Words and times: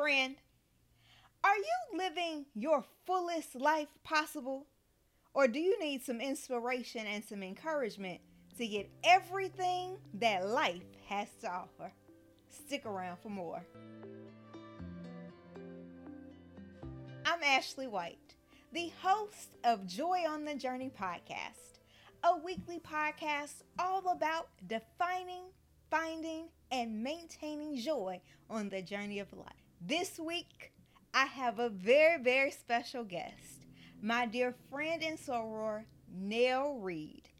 friend. 0.00 0.36
Are 1.44 1.56
you 1.56 1.98
living 1.98 2.46
your 2.54 2.82
fullest 3.04 3.54
life 3.54 3.88
possible? 4.02 4.66
Or 5.34 5.46
do 5.46 5.58
you 5.58 5.78
need 5.78 6.02
some 6.02 6.22
inspiration 6.22 7.06
and 7.06 7.22
some 7.22 7.42
encouragement 7.42 8.22
to 8.56 8.66
get 8.66 8.88
everything 9.04 9.98
that 10.14 10.48
life 10.48 10.86
has 11.06 11.28
to 11.42 11.50
offer? 11.50 11.92
Stick 12.48 12.86
around 12.86 13.18
for 13.18 13.28
more. 13.28 13.62
I'm 17.26 17.42
Ashley 17.44 17.86
White, 17.86 18.36
the 18.72 18.90
host 19.02 19.50
of 19.64 19.86
Joy 19.86 20.24
on 20.26 20.46
the 20.46 20.54
Journey 20.54 20.90
podcast, 20.98 21.78
a 22.24 22.38
weekly 22.38 22.80
podcast 22.80 23.64
all 23.78 24.08
about 24.08 24.48
defining, 24.66 25.44
finding, 25.90 26.46
and 26.72 27.02
maintaining 27.02 27.76
joy 27.76 28.18
on 28.48 28.70
the 28.70 28.80
journey 28.80 29.18
of 29.18 29.30
life. 29.34 29.59
This 29.82 30.18
week, 30.18 30.72
I 31.14 31.24
have 31.24 31.58
a 31.58 31.70
very, 31.70 32.22
very 32.22 32.50
special 32.50 33.02
guest, 33.02 33.64
my 34.02 34.26
dear 34.26 34.54
friend 34.68 35.02
and 35.02 35.18
soror, 35.18 35.84
Nell 36.12 36.74
Reed. 36.74 37.30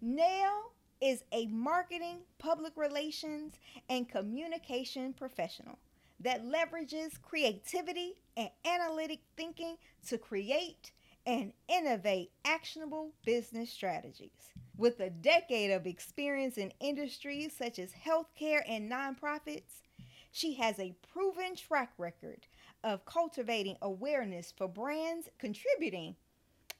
Nell 0.00 0.74
is 1.00 1.24
a 1.32 1.46
marketing, 1.46 2.18
public 2.38 2.76
relations, 2.76 3.54
and 3.88 4.08
communication 4.08 5.12
professional 5.12 5.80
that 6.20 6.46
leverages 6.46 7.20
creativity 7.20 8.14
and 8.36 8.50
analytic 8.64 9.18
thinking 9.36 9.76
to 10.06 10.18
create 10.18 10.92
and 11.26 11.52
innovate 11.68 12.30
actionable 12.44 13.10
business 13.24 13.72
strategies. 13.72 14.52
With 14.76 15.00
a 15.00 15.10
decade 15.10 15.72
of 15.72 15.84
experience 15.84 16.58
in 16.58 16.72
industries 16.78 17.56
such 17.56 17.80
as 17.80 17.90
healthcare 17.90 18.62
and 18.68 18.88
nonprofits, 18.88 19.82
she 20.30 20.54
has 20.54 20.78
a 20.78 20.96
proven 21.12 21.56
track 21.56 21.92
record 21.98 22.46
of 22.84 23.04
cultivating 23.04 23.76
awareness 23.82 24.52
for 24.56 24.68
brands 24.68 25.28
contributing 25.38 26.16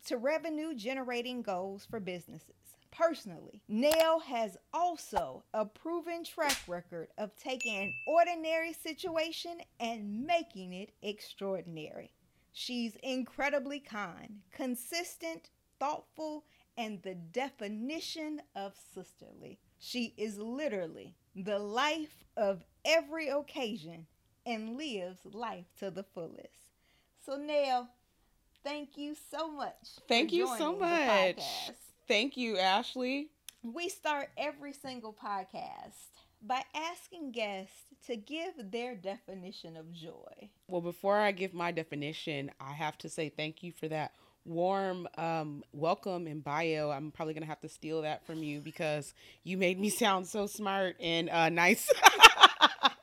to 0.06 0.16
revenue 0.16 0.74
generating 0.74 1.42
goals 1.42 1.86
for 1.88 2.00
businesses. 2.00 2.54
Personally, 2.90 3.62
Nell 3.68 4.20
has 4.20 4.56
also 4.72 5.44
a 5.52 5.66
proven 5.66 6.24
track 6.24 6.56
record 6.66 7.08
of 7.18 7.36
taking 7.36 7.76
an 7.76 7.92
ordinary 8.06 8.72
situation 8.72 9.60
and 9.78 10.26
making 10.26 10.72
it 10.72 10.92
extraordinary. 11.02 12.12
She's 12.52 12.96
incredibly 13.02 13.78
kind, 13.78 14.40
consistent, 14.52 15.50
thoughtful, 15.78 16.44
and 16.76 17.02
the 17.02 17.14
definition 17.14 18.40
of 18.56 18.72
sisterly. 18.94 19.58
She 19.78 20.14
is 20.16 20.38
literally 20.38 21.14
the 21.36 21.58
life 21.58 22.24
of 22.36 22.64
every 22.84 23.28
occasion 23.28 24.06
and 24.46 24.76
lives 24.76 25.18
life 25.24 25.66
to 25.78 25.90
the 25.90 26.02
fullest. 26.02 26.72
So, 27.24 27.36
Nell, 27.36 27.88
thank 28.64 28.96
you 28.96 29.14
so 29.30 29.50
much. 29.50 29.74
Thank 30.08 30.32
you 30.32 30.46
so 30.58 30.76
much. 30.76 31.42
Thank 32.06 32.36
you, 32.36 32.56
Ashley. 32.56 33.28
We 33.62 33.88
start 33.88 34.30
every 34.38 34.72
single 34.72 35.12
podcast 35.12 36.18
by 36.42 36.62
asking 36.74 37.32
guests 37.32 37.74
to 38.06 38.16
give 38.16 38.54
their 38.70 38.94
definition 38.94 39.76
of 39.76 39.92
joy. 39.92 40.48
Well, 40.68 40.80
before 40.80 41.18
I 41.18 41.32
give 41.32 41.52
my 41.52 41.72
definition, 41.72 42.50
I 42.60 42.72
have 42.72 42.96
to 42.98 43.08
say 43.08 43.28
thank 43.28 43.62
you 43.62 43.72
for 43.72 43.88
that 43.88 44.12
warm 44.44 45.06
um, 45.18 45.62
welcome 45.72 46.26
and 46.26 46.42
bio. 46.42 46.90
I'm 46.90 47.10
probably 47.10 47.34
going 47.34 47.42
to 47.42 47.48
have 47.48 47.60
to 47.60 47.68
steal 47.68 48.02
that 48.02 48.24
from 48.26 48.42
you 48.42 48.60
because 48.60 49.12
you 49.44 49.58
made 49.58 49.78
me 49.78 49.90
sound 49.90 50.26
so 50.26 50.46
smart 50.46 50.96
and 51.00 51.28
uh, 51.28 51.48
nice. 51.48 51.90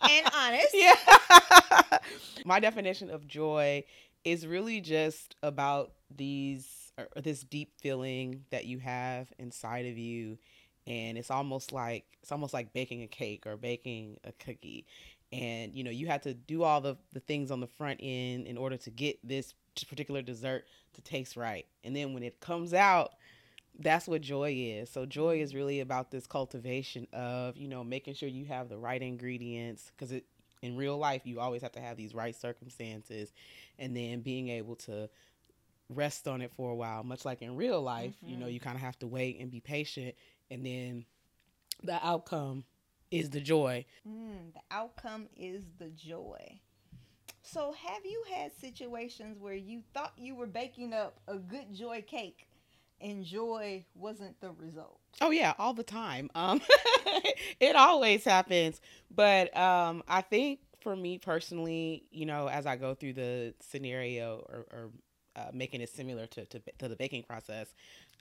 and 0.10 0.28
honest. 0.34 0.68
Yeah. 0.74 1.98
My 2.46 2.60
definition 2.60 3.10
of 3.10 3.28
joy 3.28 3.84
is 4.24 4.46
really 4.46 4.82
just 4.82 5.36
about 5.44 5.94
these 6.16 6.92
this 7.16 7.42
deep 7.42 7.74
feeling 7.80 8.46
that 8.52 8.66
you 8.66 8.80
have 8.80 9.32
inside 9.38 9.86
of 9.86 9.98
you 9.98 10.38
and 10.88 11.18
it's 11.18 11.30
almost 11.32 11.74
like 11.74 12.06
it's 12.22 12.32
almost 12.32 12.54
like 12.54 12.72
baking 12.74 13.04
a 13.04 13.08
cake 13.08 13.46
or 13.46 13.58
baking 13.58 14.18
a 14.24 14.32
cookie 14.34 14.86
and 15.34 15.74
you 15.76 15.84
know 15.84 15.92
you 15.92 16.08
have 16.08 16.22
to 16.22 16.34
do 16.34 16.64
all 16.64 16.80
the, 16.80 16.96
the 17.14 17.20
things 17.20 17.52
on 17.52 17.60
the 17.60 17.68
front 17.68 18.00
end 18.02 18.48
in 18.48 18.58
order 18.58 18.78
to 18.78 18.90
get 18.90 19.18
this 19.28 19.54
particular 19.90 20.22
dessert 20.22 20.66
to 20.94 21.02
taste 21.02 21.36
right 21.36 21.66
and 21.84 21.96
then 21.96 22.14
when 22.14 22.24
it 22.24 22.40
comes 22.40 22.74
out 22.74 23.12
that's 23.80 24.08
what 24.08 24.22
joy 24.22 24.54
is. 24.56 24.90
So 24.90 25.06
joy 25.06 25.42
is 25.42 25.54
really 25.54 25.82
about 25.82 26.12
this 26.12 26.28
cultivation 26.28 27.08
of, 27.14 27.58
you 27.58 27.68
know, 27.68 27.84
making 27.84 28.14
sure 28.14 28.30
you 28.30 28.46
have 28.46 28.70
the 28.70 28.78
right 28.78 29.02
ingredients 29.02 29.92
because 29.96 30.12
it 30.12 30.26
in 30.62 30.76
real 30.76 30.98
life 30.98 31.22
you 31.26 31.40
always 31.40 31.62
have 31.62 31.74
to 31.74 31.80
have 31.80 31.98
these 31.98 32.16
right 32.16 32.36
circumstances 32.36 33.32
and 33.78 33.96
then 33.96 34.22
being 34.22 34.50
able 34.50 34.76
to 34.76 35.10
rest 35.90 36.28
on 36.28 36.42
it 36.42 36.52
for 36.52 36.72
a 36.72 36.76
while 36.76 37.04
much 37.04 37.26
like 37.26 37.42
in 37.42 37.56
real 37.56 37.82
life 37.82 38.14
mm-hmm. 38.18 38.30
you 38.30 38.38
know 38.38 38.46
mm-hmm. 38.46 38.54
you 38.54 38.60
kind 38.60 38.76
of 38.76 38.82
have 38.82 38.98
to 38.98 39.06
wait 39.06 39.40
and 39.40 39.52
be 39.52 39.60
patient 39.60 40.16
and 40.50 40.66
then 40.66 41.06
the 41.84 42.00
outcome 42.06 42.64
is 43.12 43.30
the 43.30 43.40
joy 43.40 43.86
mm, 44.08 44.54
the 44.54 44.62
outcome 44.72 45.28
is 45.38 45.62
the 45.78 45.90
joy 45.90 46.60
so 47.44 47.72
have 47.74 48.04
you 48.04 48.24
had 48.34 48.52
situations 48.60 49.38
where 49.40 49.54
you 49.54 49.84
thought 49.94 50.14
you 50.18 50.34
were 50.34 50.48
baking 50.48 50.94
up 50.94 51.20
a 51.28 51.36
good 51.36 51.72
joy 51.72 52.04
cake 52.08 52.48
and 53.02 53.24
joy 53.24 53.86
wasn't 53.94 54.40
the 54.42 54.52
result. 54.52 55.00
Oh 55.22 55.32
yeah, 55.32 55.54
all 55.58 55.74
the 55.74 55.84
time. 55.84 56.30
Um 56.36 56.62
it 57.60 57.76
always 57.76 58.24
happens, 58.24 58.82
but 59.14 59.56
um 59.58 60.04
I 60.08 60.22
think 60.22 60.60
for 60.82 60.96
me 60.96 61.18
personally, 61.18 62.04
you 62.12 62.26
know, 62.26 62.48
as 62.48 62.66
I 62.66 62.76
go 62.76 62.94
through 62.94 63.14
the 63.14 63.56
scenario 63.60 64.46
or, 64.50 64.66
or 64.72 64.90
uh, 65.36 65.50
making 65.52 65.82
it 65.82 65.90
similar 65.90 66.28
to, 66.28 66.46
to, 66.46 66.62
to 66.78 66.88
the 66.88 66.96
baking 66.96 67.24
process, 67.24 67.74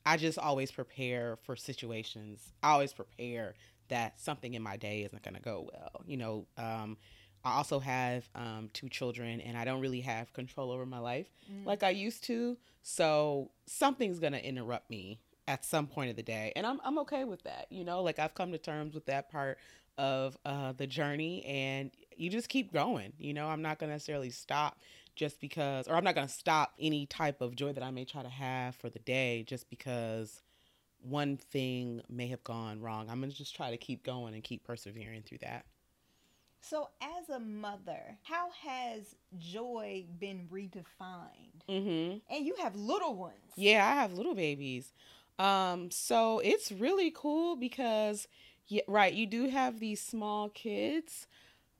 I 0.06 0.16
just 0.16 0.38
always 0.38 0.70
prepare 0.70 1.36
for 1.42 1.56
situations. 1.56 2.52
I 2.62 2.70
always 2.70 2.94
prepare 2.94 3.54
that 3.88 4.18
something 4.18 4.54
in 4.54 4.62
my 4.62 4.76
day 4.76 5.02
isn't 5.02 5.22
going 5.22 5.34
to 5.34 5.42
go 5.42 5.68
well. 5.72 6.02
You 6.06 6.16
know, 6.16 6.46
um, 6.56 6.96
I 7.44 7.52
also 7.52 7.78
have 7.78 8.28
um, 8.34 8.70
two 8.72 8.88
children, 8.88 9.40
and 9.40 9.56
I 9.56 9.64
don't 9.64 9.80
really 9.80 10.00
have 10.00 10.32
control 10.32 10.70
over 10.70 10.86
my 10.86 10.98
life 10.98 11.26
mm. 11.50 11.64
like 11.66 11.82
I 11.82 11.90
used 11.90 12.24
to. 12.24 12.56
So 12.82 13.50
something's 13.66 14.18
gonna 14.18 14.38
interrupt 14.38 14.90
me 14.90 15.20
at 15.46 15.64
some 15.64 15.86
point 15.86 16.10
of 16.10 16.16
the 16.16 16.22
day, 16.22 16.52
and 16.56 16.66
I'm 16.66 16.80
I'm 16.84 16.98
okay 17.00 17.24
with 17.24 17.42
that. 17.44 17.66
You 17.70 17.84
know, 17.84 18.02
like 18.02 18.18
I've 18.18 18.34
come 18.34 18.52
to 18.52 18.58
terms 18.58 18.94
with 18.94 19.06
that 19.06 19.30
part 19.30 19.58
of 19.98 20.36
uh, 20.44 20.72
the 20.72 20.86
journey, 20.86 21.44
and 21.44 21.90
you 22.16 22.30
just 22.30 22.48
keep 22.48 22.72
going. 22.72 23.12
You 23.18 23.34
know, 23.34 23.48
I'm 23.48 23.62
not 23.62 23.78
gonna 23.78 23.92
necessarily 23.92 24.30
stop 24.30 24.78
just 25.16 25.40
because, 25.40 25.86
or 25.86 25.94
I'm 25.94 26.04
not 26.04 26.14
gonna 26.14 26.28
stop 26.28 26.74
any 26.80 27.06
type 27.06 27.40
of 27.40 27.54
joy 27.54 27.72
that 27.72 27.82
I 27.82 27.90
may 27.90 28.04
try 28.04 28.22
to 28.22 28.28
have 28.28 28.74
for 28.74 28.90
the 28.90 28.98
day 29.00 29.44
just 29.46 29.70
because 29.70 30.42
one 31.00 31.36
thing 31.36 32.00
may 32.08 32.28
have 32.28 32.42
gone 32.44 32.80
wrong. 32.80 33.08
I'm 33.10 33.20
gonna 33.20 33.32
just 33.32 33.54
try 33.54 33.70
to 33.70 33.76
keep 33.76 34.04
going 34.04 34.34
and 34.34 34.42
keep 34.42 34.64
persevering 34.64 35.22
through 35.22 35.38
that. 35.42 35.66
So, 36.66 36.88
as 37.02 37.28
a 37.28 37.38
mother, 37.38 38.16
how 38.22 38.48
has 38.62 39.14
joy 39.36 40.06
been 40.18 40.48
redefined? 40.50 41.60
Mm-hmm. 41.68 42.34
And 42.34 42.46
you 42.46 42.54
have 42.62 42.74
little 42.74 43.14
ones. 43.14 43.34
Yeah, 43.54 43.86
I 43.86 43.94
have 43.94 44.14
little 44.14 44.34
babies. 44.34 44.92
Um, 45.38 45.90
so 45.90 46.38
it's 46.38 46.72
really 46.72 47.12
cool 47.14 47.56
because, 47.56 48.28
yeah, 48.66 48.80
right, 48.88 49.12
you 49.12 49.26
do 49.26 49.50
have 49.50 49.78
these 49.78 50.00
small 50.00 50.48
kids, 50.48 51.26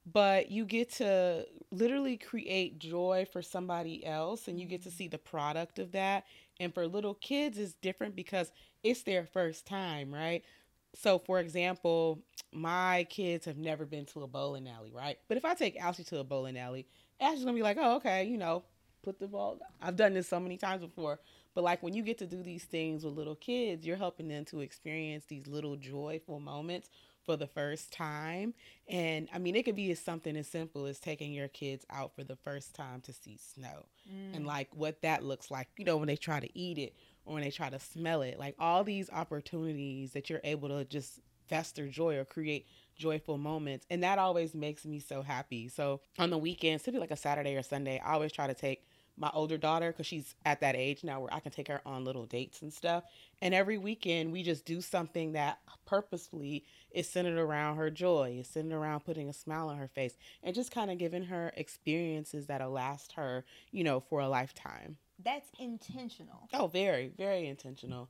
but 0.04 0.50
you 0.50 0.66
get 0.66 0.92
to 0.94 1.46
literally 1.70 2.18
create 2.18 2.78
joy 2.78 3.26
for 3.32 3.40
somebody 3.40 4.04
else, 4.04 4.48
and 4.48 4.60
you 4.60 4.66
get 4.66 4.82
to 4.82 4.90
see 4.90 5.08
the 5.08 5.16
product 5.16 5.78
of 5.78 5.92
that. 5.92 6.24
And 6.60 6.74
for 6.74 6.86
little 6.86 7.14
kids, 7.14 7.56
it's 7.56 7.72
different 7.72 8.14
because 8.14 8.52
it's 8.82 9.02
their 9.02 9.24
first 9.24 9.66
time, 9.66 10.12
right? 10.12 10.44
So, 10.94 11.18
for 11.18 11.40
example, 11.40 12.20
my 12.52 13.06
kids 13.10 13.46
have 13.46 13.56
never 13.56 13.84
been 13.84 14.06
to 14.06 14.22
a 14.22 14.26
bowling 14.26 14.68
alley, 14.68 14.92
right? 14.94 15.18
But 15.28 15.36
if 15.36 15.44
I 15.44 15.54
take 15.54 15.80
Ashley 15.80 16.04
to 16.04 16.18
a 16.18 16.24
bowling 16.24 16.58
alley, 16.58 16.86
Ashley's 17.20 17.44
gonna 17.44 17.56
be 17.56 17.62
like, 17.62 17.78
oh, 17.80 17.96
okay, 17.96 18.24
you 18.24 18.38
know, 18.38 18.62
put 19.02 19.18
the 19.18 19.28
ball. 19.28 19.58
I've 19.82 19.96
done 19.96 20.14
this 20.14 20.28
so 20.28 20.40
many 20.40 20.56
times 20.56 20.82
before. 20.82 21.20
But 21.54 21.62
like 21.62 21.82
when 21.82 21.94
you 21.94 22.02
get 22.02 22.18
to 22.18 22.26
do 22.26 22.42
these 22.42 22.64
things 22.64 23.04
with 23.04 23.14
little 23.14 23.36
kids, 23.36 23.86
you're 23.86 23.96
helping 23.96 24.28
them 24.28 24.44
to 24.46 24.60
experience 24.60 25.24
these 25.28 25.46
little 25.46 25.76
joyful 25.76 26.40
moments 26.40 26.90
for 27.24 27.36
the 27.36 27.46
first 27.46 27.92
time. 27.92 28.54
And 28.88 29.28
I 29.32 29.38
mean, 29.38 29.54
it 29.56 29.64
could 29.64 29.76
be 29.76 29.90
as 29.92 30.00
something 30.00 30.36
as 30.36 30.48
simple 30.48 30.86
as 30.86 30.98
taking 30.98 31.32
your 31.32 31.48
kids 31.48 31.86
out 31.90 32.14
for 32.14 32.24
the 32.24 32.36
first 32.36 32.74
time 32.74 33.00
to 33.02 33.12
see 33.12 33.38
snow 33.38 33.86
mm. 34.10 34.34
and 34.34 34.46
like 34.46 34.68
what 34.74 35.00
that 35.02 35.22
looks 35.24 35.50
like, 35.50 35.68
you 35.76 35.84
know, 35.84 35.96
when 35.96 36.08
they 36.08 36.16
try 36.16 36.40
to 36.40 36.58
eat 36.58 36.78
it 36.78 36.94
or 37.24 37.34
when 37.34 37.42
they 37.42 37.50
try 37.50 37.70
to 37.70 37.80
smell 37.80 38.22
it. 38.22 38.38
Like 38.38 38.54
all 38.58 38.84
these 38.84 39.10
opportunities 39.10 40.12
that 40.12 40.28
you're 40.30 40.40
able 40.44 40.68
to 40.68 40.84
just 40.84 41.20
fester 41.48 41.88
joy 41.88 42.16
or 42.16 42.24
create 42.24 42.66
joyful 42.96 43.38
moments. 43.38 43.86
And 43.90 44.02
that 44.02 44.18
always 44.18 44.54
makes 44.54 44.84
me 44.84 44.98
so 44.98 45.22
happy. 45.22 45.68
So 45.68 46.00
on 46.18 46.30
the 46.30 46.38
weekends, 46.38 46.82
typically 46.82 47.00
like 47.00 47.10
a 47.10 47.16
Saturday 47.16 47.56
or 47.56 47.62
Sunday, 47.62 48.00
I 48.04 48.14
always 48.14 48.32
try 48.32 48.46
to 48.46 48.54
take 48.54 48.86
my 49.16 49.30
older 49.32 49.56
daughter 49.56 49.92
because 49.92 50.06
she's 50.06 50.34
at 50.44 50.60
that 50.60 50.74
age 50.74 51.04
now 51.04 51.20
where 51.20 51.32
I 51.32 51.38
can 51.38 51.52
take 51.52 51.68
her 51.68 51.80
on 51.86 52.04
little 52.04 52.26
dates 52.26 52.62
and 52.62 52.72
stuff. 52.72 53.04
And 53.40 53.54
every 53.54 53.78
weekend 53.78 54.32
we 54.32 54.42
just 54.42 54.64
do 54.64 54.80
something 54.80 55.32
that 55.32 55.58
purposefully 55.86 56.64
is 56.90 57.08
centered 57.08 57.38
around 57.38 57.76
her 57.76 57.90
joy, 57.90 58.38
is 58.40 58.48
centered 58.48 58.76
around 58.76 59.04
putting 59.04 59.28
a 59.28 59.32
smile 59.32 59.68
on 59.68 59.78
her 59.78 59.88
face, 59.88 60.16
and 60.42 60.54
just 60.54 60.72
kind 60.72 60.90
of 60.90 60.98
giving 60.98 61.24
her 61.24 61.52
experiences 61.56 62.46
that'll 62.46 62.70
last 62.70 63.12
her, 63.12 63.44
you 63.70 63.84
know, 63.84 64.00
for 64.00 64.20
a 64.20 64.28
lifetime. 64.28 64.96
That's 65.22 65.48
intentional. 65.58 66.48
Oh, 66.52 66.66
very, 66.66 67.12
very 67.16 67.46
intentional. 67.46 68.08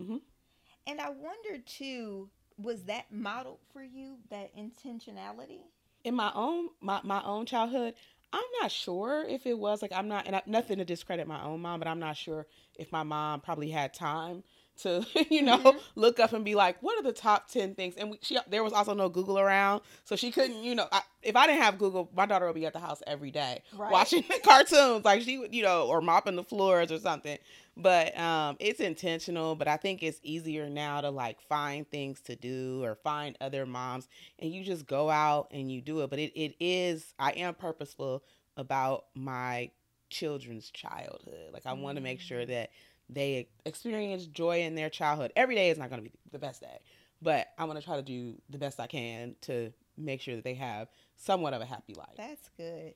Mm-hmm. 0.00 0.16
And 0.86 1.00
I 1.00 1.10
wonder 1.10 1.58
too, 1.64 2.30
was 2.58 2.84
that 2.84 3.12
modeled 3.12 3.60
for 3.72 3.82
you 3.82 4.18
that 4.30 4.56
intentionality? 4.56 5.60
In 6.04 6.14
my 6.14 6.30
own 6.34 6.68
my, 6.80 7.00
my 7.02 7.22
own 7.24 7.46
childhood, 7.46 7.94
I'm 8.32 8.44
not 8.60 8.70
sure 8.70 9.24
if 9.28 9.46
it 9.46 9.58
was 9.58 9.82
like 9.82 9.92
I'm 9.92 10.08
not, 10.08 10.26
and 10.26 10.36
I, 10.36 10.42
nothing 10.46 10.78
to 10.78 10.84
discredit 10.84 11.26
my 11.26 11.42
own 11.42 11.60
mom, 11.60 11.78
but 11.80 11.88
I'm 11.88 11.98
not 11.98 12.16
sure 12.16 12.46
if 12.76 12.92
my 12.92 13.02
mom 13.02 13.40
probably 13.40 13.70
had 13.70 13.92
time 13.92 14.42
to 14.76 15.04
you 15.30 15.42
know 15.42 15.58
mm-hmm. 15.58 15.78
look 15.94 16.20
up 16.20 16.32
and 16.32 16.44
be 16.44 16.54
like 16.54 16.76
what 16.82 16.98
are 16.98 17.02
the 17.02 17.12
top 17.12 17.48
10 17.50 17.74
things 17.74 17.94
and 17.96 18.10
we, 18.10 18.18
she 18.22 18.38
there 18.48 18.62
was 18.62 18.72
also 18.72 18.94
no 18.94 19.08
google 19.08 19.38
around 19.38 19.80
so 20.04 20.16
she 20.16 20.30
couldn't 20.30 20.62
you 20.62 20.74
know 20.74 20.86
I, 20.92 21.02
if 21.22 21.36
i 21.36 21.46
didn't 21.46 21.62
have 21.62 21.78
google 21.78 22.10
my 22.16 22.26
daughter 22.26 22.46
would 22.46 22.54
be 22.54 22.66
at 22.66 22.72
the 22.72 22.78
house 22.78 23.02
every 23.06 23.30
day 23.30 23.62
right. 23.76 23.90
watching 23.90 24.24
cartoons 24.44 25.04
like 25.04 25.22
she 25.22 25.38
would 25.38 25.54
you 25.54 25.62
know 25.62 25.86
or 25.86 26.00
mopping 26.00 26.36
the 26.36 26.44
floors 26.44 26.92
or 26.92 26.98
something 26.98 27.38
but 27.76 28.18
um 28.18 28.56
it's 28.58 28.80
intentional 28.80 29.54
but 29.54 29.68
i 29.68 29.76
think 29.76 30.02
it's 30.02 30.20
easier 30.22 30.68
now 30.68 31.00
to 31.00 31.10
like 31.10 31.40
find 31.42 31.88
things 31.90 32.20
to 32.20 32.34
do 32.36 32.82
or 32.82 32.94
find 32.94 33.36
other 33.40 33.66
moms 33.66 34.08
and 34.38 34.52
you 34.52 34.64
just 34.64 34.86
go 34.86 35.10
out 35.10 35.48
and 35.50 35.70
you 35.70 35.80
do 35.80 36.00
it 36.00 36.10
but 36.10 36.18
it, 36.18 36.32
it 36.34 36.54
is 36.60 37.14
i 37.18 37.30
am 37.32 37.54
purposeful 37.54 38.22
about 38.56 39.04
my 39.14 39.70
children's 40.08 40.70
childhood 40.70 41.52
like 41.52 41.66
i 41.66 41.72
mm-hmm. 41.72 41.82
want 41.82 41.96
to 41.96 42.02
make 42.02 42.20
sure 42.20 42.42
mm. 42.42 42.48
that 42.48 42.70
they 43.08 43.48
experience 43.64 44.26
joy 44.26 44.62
in 44.62 44.74
their 44.74 44.90
childhood. 44.90 45.32
Every 45.36 45.54
day 45.54 45.70
is 45.70 45.78
not 45.78 45.90
going 45.90 46.02
to 46.02 46.08
be 46.08 46.14
the 46.32 46.38
best 46.38 46.60
day, 46.60 46.78
but 47.22 47.48
I 47.58 47.64
want 47.64 47.78
to 47.78 47.84
try 47.84 47.96
to 47.96 48.02
do 48.02 48.34
the 48.50 48.58
best 48.58 48.80
I 48.80 48.86
can 48.86 49.36
to 49.42 49.72
make 49.96 50.20
sure 50.20 50.36
that 50.36 50.44
they 50.44 50.54
have 50.54 50.88
somewhat 51.16 51.54
of 51.54 51.60
a 51.62 51.66
happy 51.66 51.94
life. 51.94 52.16
That's 52.16 52.50
good. 52.56 52.94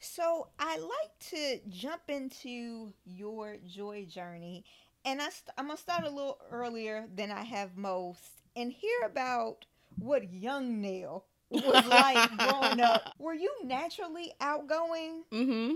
So 0.00 0.48
I 0.58 0.78
like 0.78 1.18
to 1.30 1.60
jump 1.70 2.02
into 2.08 2.92
your 3.04 3.56
joy 3.66 4.06
journey, 4.06 4.64
and 5.04 5.20
I 5.22 5.30
st- 5.30 5.54
I'm 5.56 5.66
gonna 5.68 5.78
start 5.78 6.04
a 6.04 6.10
little 6.10 6.38
earlier 6.50 7.06
than 7.14 7.30
I 7.30 7.42
have 7.42 7.76
most, 7.76 8.20
and 8.54 8.70
hear 8.70 8.98
about 9.06 9.64
what 9.98 10.32
young 10.32 10.82
Nell 10.82 11.24
was 11.48 11.86
like 11.86 12.36
growing 12.38 12.80
up. 12.80 13.14
Were 13.18 13.34
you 13.34 13.50
naturally 13.64 14.32
outgoing? 14.40 15.24
Mm-hmm. 15.32 15.74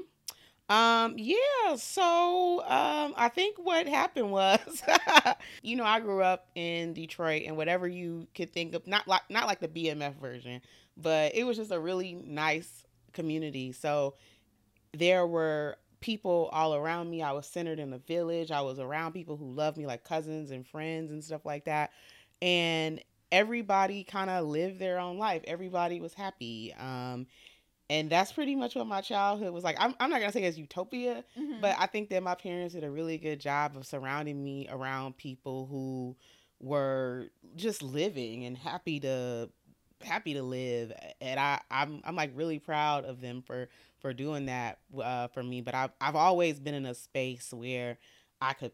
Um, 0.69 1.15
yeah, 1.17 1.77
so 1.77 2.61
um 2.67 3.15
I 3.17 3.31
think 3.35 3.57
what 3.59 3.87
happened 3.89 4.31
was 4.31 4.83
you 5.63 5.77
know, 5.77 5.85
I 5.85 6.01
grew 6.01 6.23
up 6.23 6.49
in 6.55 6.93
Detroit 6.93 7.45
and 7.47 7.57
whatever 7.57 7.89
you 7.89 8.29
could 8.35 8.53
think 8.53 8.75
of 8.75 8.87
not 8.87 9.09
like 9.09 9.23
not 9.31 9.47
like 9.47 9.61
the 9.61 9.69
BMF 9.69 10.17
version, 10.21 10.61
but 10.97 11.35
it 11.35 11.45
was 11.45 11.57
just 11.57 11.71
a 11.71 11.81
really 11.81 12.13
nice 12.15 12.85
community. 13.15 13.73
So 13.73 14.15
there 14.95 15.27
were 15.27 15.77
people 16.01 16.49
all 16.53 16.75
around 16.75 17.11
me. 17.11 17.23
I 17.23 17.33
was 17.33 17.47
centered 17.47 17.79
in 17.79 17.91
the 17.91 17.99
village. 17.99 18.51
I 18.51 18.63
was 18.63 18.79
around 18.79 19.13
people 19.13 19.37
who 19.37 19.53
loved 19.53 19.77
me 19.79 19.87
like 19.87 20.05
cousins 20.05 20.51
and 20.51 20.67
friends 20.67 21.11
and 21.13 21.23
stuff 21.25 21.45
like 21.45 21.65
that. 21.67 21.91
And 22.43 23.03
everybody 23.33 24.05
kind 24.05 24.31
of 24.31 24.47
lived 24.47 24.79
their 24.79 24.99
own 24.99 25.19
life. 25.19 25.43
Everybody 25.47 26.01
was 26.01 26.15
happy. 26.15 26.75
Um 26.79 27.27
and 27.91 28.11
that's 28.11 28.33
pretty 28.33 28.55
much 28.55 28.75
what 28.75 28.87
my 28.87 29.01
childhood 29.01 29.53
was 29.53 29.65
like. 29.65 29.77
I'm, 29.79 29.95
I'm 29.99 30.11
not 30.11 30.21
gonna 30.21 30.33
say 30.33 30.43
it's 30.43 30.59
utopia, 30.59 31.25
mm-hmm. 31.39 31.61
but 31.61 31.75
I 31.79 31.87
think 31.87 32.11
that 32.11 32.23
my 32.23 32.35
parents 32.35 32.75
did 32.75 32.85
a 32.85 32.91
really 32.91 33.19
good 33.19 33.41
job 33.41 33.77
of 33.77 33.87
surrounding 33.87 34.43
me 34.43 34.69
around 34.71 35.17
people 35.17 35.67
who 35.71 36.17
were 36.61 37.29
just 37.57 37.83
living 37.83 38.45
and 38.45 38.57
happy 38.57 39.01
to 39.01 39.49
happy 40.03 40.35
to 40.35 40.43
live. 40.43 40.93
And 41.21 41.41
I 41.41 41.61
I'm 41.71 42.03
I'm 42.05 42.17
like 42.17 42.33
really 42.35 42.59
proud 42.59 43.05
of 43.05 43.21
them 43.21 43.43
for 43.43 43.69
for 44.01 44.13
doing 44.13 44.47
that 44.47 44.79
uh, 45.03 45.29
for 45.29 45.43
me. 45.43 45.63
But 45.63 45.75
I've 45.75 45.93
I've 46.01 46.17
always 46.17 46.61
been 46.61 46.75
in 46.75 46.85
a 46.85 46.95
space 46.95 47.53
where 47.53 47.99
I 48.41 48.53
could 48.53 48.73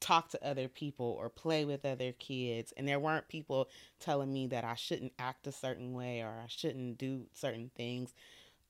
talk 0.00 0.30
to 0.30 0.46
other 0.46 0.66
people 0.66 1.16
or 1.18 1.28
play 1.28 1.64
with 1.66 1.84
other 1.84 2.12
kids 2.12 2.72
and 2.76 2.88
there 2.88 2.98
weren't 2.98 3.28
people 3.28 3.68
telling 3.98 4.32
me 4.32 4.46
that 4.46 4.64
I 4.64 4.74
shouldn't 4.74 5.12
act 5.18 5.46
a 5.46 5.52
certain 5.52 5.92
way 5.92 6.22
or 6.22 6.28
I 6.42 6.46
shouldn't 6.48 6.96
do 6.96 7.26
certain 7.34 7.70
things 7.76 8.14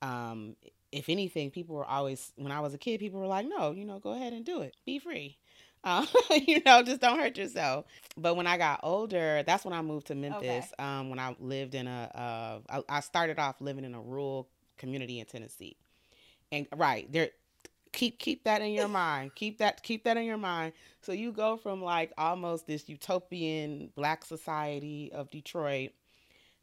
um, 0.01 0.55
if 0.91 1.09
anything, 1.09 1.51
people 1.51 1.75
were 1.75 1.85
always, 1.85 2.31
when 2.35 2.51
I 2.51 2.59
was 2.59 2.73
a 2.73 2.77
kid, 2.77 2.99
people 2.99 3.19
were 3.19 3.27
like, 3.27 3.45
no, 3.45 3.71
you 3.71 3.85
know, 3.85 3.99
go 3.99 4.11
ahead 4.11 4.33
and 4.33 4.45
do 4.45 4.61
it. 4.61 4.75
Be 4.85 4.99
free. 4.99 5.37
Uh, 5.83 6.05
you 6.47 6.61
know, 6.65 6.83
just 6.83 7.01
don't 7.01 7.17
hurt 7.17 7.37
yourself. 7.37 7.85
But 8.17 8.35
when 8.35 8.47
I 8.47 8.57
got 8.57 8.81
older, 8.83 9.43
that's 9.45 9.63
when 9.65 9.73
I 9.73 9.81
moved 9.81 10.07
to 10.07 10.15
Memphis. 10.15 10.41
Okay. 10.73 10.83
Um, 10.83 11.09
when 11.09 11.19
I 11.19 11.35
lived 11.39 11.75
in 11.75 11.87
a, 11.87 12.11
uh, 12.69 12.81
I, 12.89 12.97
I 12.97 12.99
started 12.99 13.39
off 13.39 13.61
living 13.61 13.85
in 13.85 13.93
a 13.95 14.01
rural 14.01 14.47
community 14.77 15.19
in 15.19 15.25
Tennessee. 15.25 15.77
And 16.51 16.67
right 16.75 17.09
there, 17.11 17.29
keep 17.93 18.19
keep 18.19 18.43
that 18.43 18.61
in 18.61 18.73
your 18.73 18.87
mind. 18.89 19.35
Keep 19.35 19.59
that 19.59 19.83
keep 19.83 20.03
that 20.03 20.17
in 20.17 20.25
your 20.25 20.37
mind. 20.37 20.73
So 21.01 21.13
you 21.13 21.31
go 21.31 21.57
from 21.57 21.81
like 21.81 22.11
almost 22.17 22.67
this 22.67 22.89
utopian 22.89 23.89
black 23.95 24.25
society 24.25 25.11
of 25.13 25.29
Detroit 25.31 25.91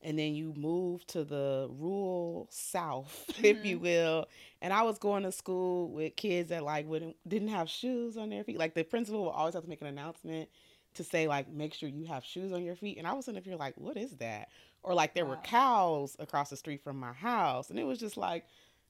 and 0.03 0.19
then 0.19 0.35
you 0.35 0.55
move 0.57 1.07
to 1.07 1.25
the 1.25 1.69
rural 1.71 2.47
south 2.51 3.25
mm-hmm. 3.33 3.45
if 3.45 3.65
you 3.65 3.77
mm-hmm. 3.77 3.85
will 3.85 4.29
and 4.63 4.73
i 4.73 4.83
was 4.83 4.99
going 4.99 5.23
to 5.23 5.33
school 5.33 5.91
with 5.91 6.15
kids 6.17 6.51
that 6.51 6.63
like 6.63 6.87
wouldn't 6.87 7.17
didn't 7.27 7.49
have 7.49 7.69
shoes 7.69 8.17
on 8.17 8.31
their 8.31 8.45
feet 8.45 8.59
like 8.59 8.75
the 8.75 8.85
principal 8.85 9.25
would 9.25 9.31
always 9.31 9.55
have 9.55 9.63
to 9.63 9.69
make 9.69 9.81
an 9.81 9.87
announcement 9.87 10.49
to 10.95 11.05
say 11.05 11.29
like 11.29 11.49
make 11.51 11.75
sure 11.75 11.89
you 11.89 12.05
have 12.05 12.25
shoes 12.25 12.53
on 12.53 12.63
your 12.65 12.77
feet 12.77 12.99
and 12.99 13.07
i 13.07 13.13
was 13.13 13.25
sitting 13.25 13.39
up 13.39 13.45
here 13.45 13.57
like 13.57 13.75
what 13.77 13.97
is 13.97 14.17
that 14.17 14.49
or 14.83 14.95
like 14.95 15.15
there 15.15 15.25
wow. 15.25 15.33
were 15.33 15.37
cows 15.39 16.17
across 16.19 16.51
the 16.51 16.57
street 16.57 16.83
from 16.83 16.99
my 16.99 17.13
house 17.13 17.71
and 17.71 17.79
it 17.79 17.85
was 17.85 17.99
just 17.99 18.17
like 18.17 18.45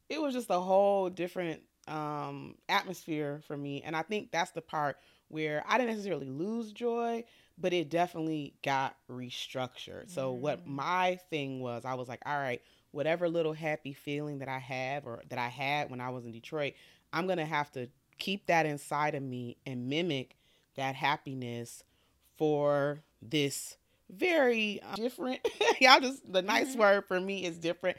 it 0.08 0.20
was 0.20 0.34
just 0.34 0.50
a 0.50 0.60
whole 0.60 1.10
different 1.10 1.60
um 1.86 2.54
atmosphere 2.68 3.40
for 3.46 3.56
me 3.56 3.82
and 3.84 3.96
i 3.96 4.02
think 4.02 4.30
that's 4.30 4.50
the 4.52 4.60
part 4.60 4.96
where 5.28 5.64
i 5.66 5.78
didn't 5.78 5.90
necessarily 5.90 6.28
lose 6.28 6.72
joy 6.72 7.24
but 7.60 7.72
it 7.72 7.90
definitely 7.90 8.54
got 8.62 8.96
restructured. 9.10 10.10
So 10.10 10.32
mm. 10.32 10.38
what 10.38 10.66
my 10.66 11.18
thing 11.30 11.60
was, 11.60 11.84
I 11.84 11.94
was 11.94 12.08
like, 12.08 12.22
all 12.24 12.38
right, 12.38 12.62
whatever 12.92 13.28
little 13.28 13.52
happy 13.52 13.92
feeling 13.92 14.38
that 14.38 14.48
I 14.48 14.58
have 14.58 15.06
or 15.06 15.22
that 15.28 15.38
I 15.38 15.48
had 15.48 15.90
when 15.90 16.00
I 16.00 16.10
was 16.10 16.24
in 16.24 16.32
Detroit, 16.32 16.74
I'm 17.12 17.26
going 17.26 17.38
to 17.38 17.44
have 17.44 17.70
to 17.72 17.88
keep 18.18 18.46
that 18.46 18.66
inside 18.66 19.14
of 19.14 19.22
me 19.22 19.56
and 19.66 19.88
mimic 19.88 20.36
that 20.76 20.94
happiness 20.94 21.82
for 22.36 23.00
this 23.20 23.76
very 24.10 24.80
uh, 24.82 24.94
different 24.94 25.46
y'all 25.80 26.00
just 26.00 26.32
the 26.32 26.40
nice 26.40 26.70
mm-hmm. 26.70 26.80
word 26.80 27.04
for 27.06 27.20
me 27.20 27.44
is 27.44 27.58
different 27.58 27.96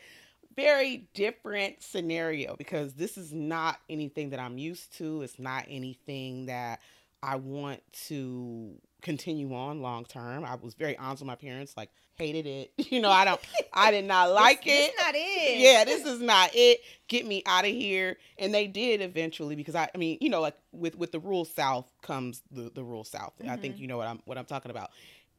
very 0.56 1.08
different 1.14 1.82
scenario 1.84 2.56
because 2.56 2.94
this 2.94 3.18
is 3.18 3.32
not 3.32 3.80
anything 3.90 4.32
that 4.32 4.40
I'm 4.40 4.58
used 4.58 4.98
to 4.98 5.22
it's 5.22 5.38
not 5.38 5.66
anything 5.70 6.48
that 6.48 6.80
I 7.22 7.36
want 7.36 7.82
to 8.08 8.74
continue 9.02 9.54
on 9.54 9.82
long 9.82 10.06
term. 10.06 10.44
I 10.44 10.56
was 10.56 10.74
very 10.74 10.98
honest 10.98 11.22
with 11.22 11.28
my 11.28 11.36
parents, 11.36 11.76
like 11.78 11.90
hated 12.16 12.46
it. 12.46 12.72
You 12.90 13.02
know, 13.02 13.12
I 13.12 13.24
don't 13.24 13.40
I 13.72 13.92
did 13.92 14.06
not 14.06 14.32
like 14.32 14.64
this, 14.64 14.90
it. 14.90 14.94
This 14.96 15.06
not 15.06 15.16
it. 15.16 15.60
Yeah, 15.60 15.86
this 15.86 16.06
is 16.06 16.22
not 16.22 16.50
it. 16.54 16.82
Get 17.08 17.26
me 17.26 17.44
out 17.46 17.66
of 17.66 17.72
here. 17.72 18.18
And 18.40 18.54
they 18.54 18.68
did 18.68 19.02
eventually 19.02 19.56
because 19.56 19.76
I 19.76 19.90
I 19.94 19.98
mean, 19.98 20.18
you 20.20 20.30
know, 20.30 20.42
like 20.42 20.56
with 20.72 20.96
with 20.96 21.12
the 21.12 21.20
rural 21.20 21.46
south 21.46 21.92
comes 22.02 22.42
the 22.52 22.72
the 22.74 22.84
rural 22.84 23.04
south. 23.04 23.34
Mm-hmm. 23.40 23.52
I 23.52 23.58
think 23.58 23.76
mm-hmm. 23.76 23.82
you 23.84 23.88
know 23.88 23.98
what 23.98 24.08
I'm 24.08 24.22
what 24.26 24.38
I'm 24.38 24.46
talking 24.46 24.72
about. 24.72 24.90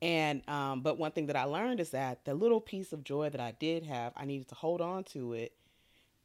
And 0.00 0.48
um 0.48 0.82
but 0.82 0.98
one 0.98 1.10
thing 1.10 1.26
that 1.26 1.36
I 1.36 1.44
learned 1.44 1.80
is 1.80 1.90
that 1.90 2.24
the 2.24 2.34
little 2.34 2.60
piece 2.60 2.92
of 2.92 3.02
joy 3.02 3.30
that 3.30 3.40
I 3.40 3.52
did 3.58 3.84
have, 3.84 4.12
I 4.16 4.24
needed 4.24 4.48
to 4.48 4.54
hold 4.54 4.80
on 4.80 5.04
to 5.04 5.32
it 5.32 5.52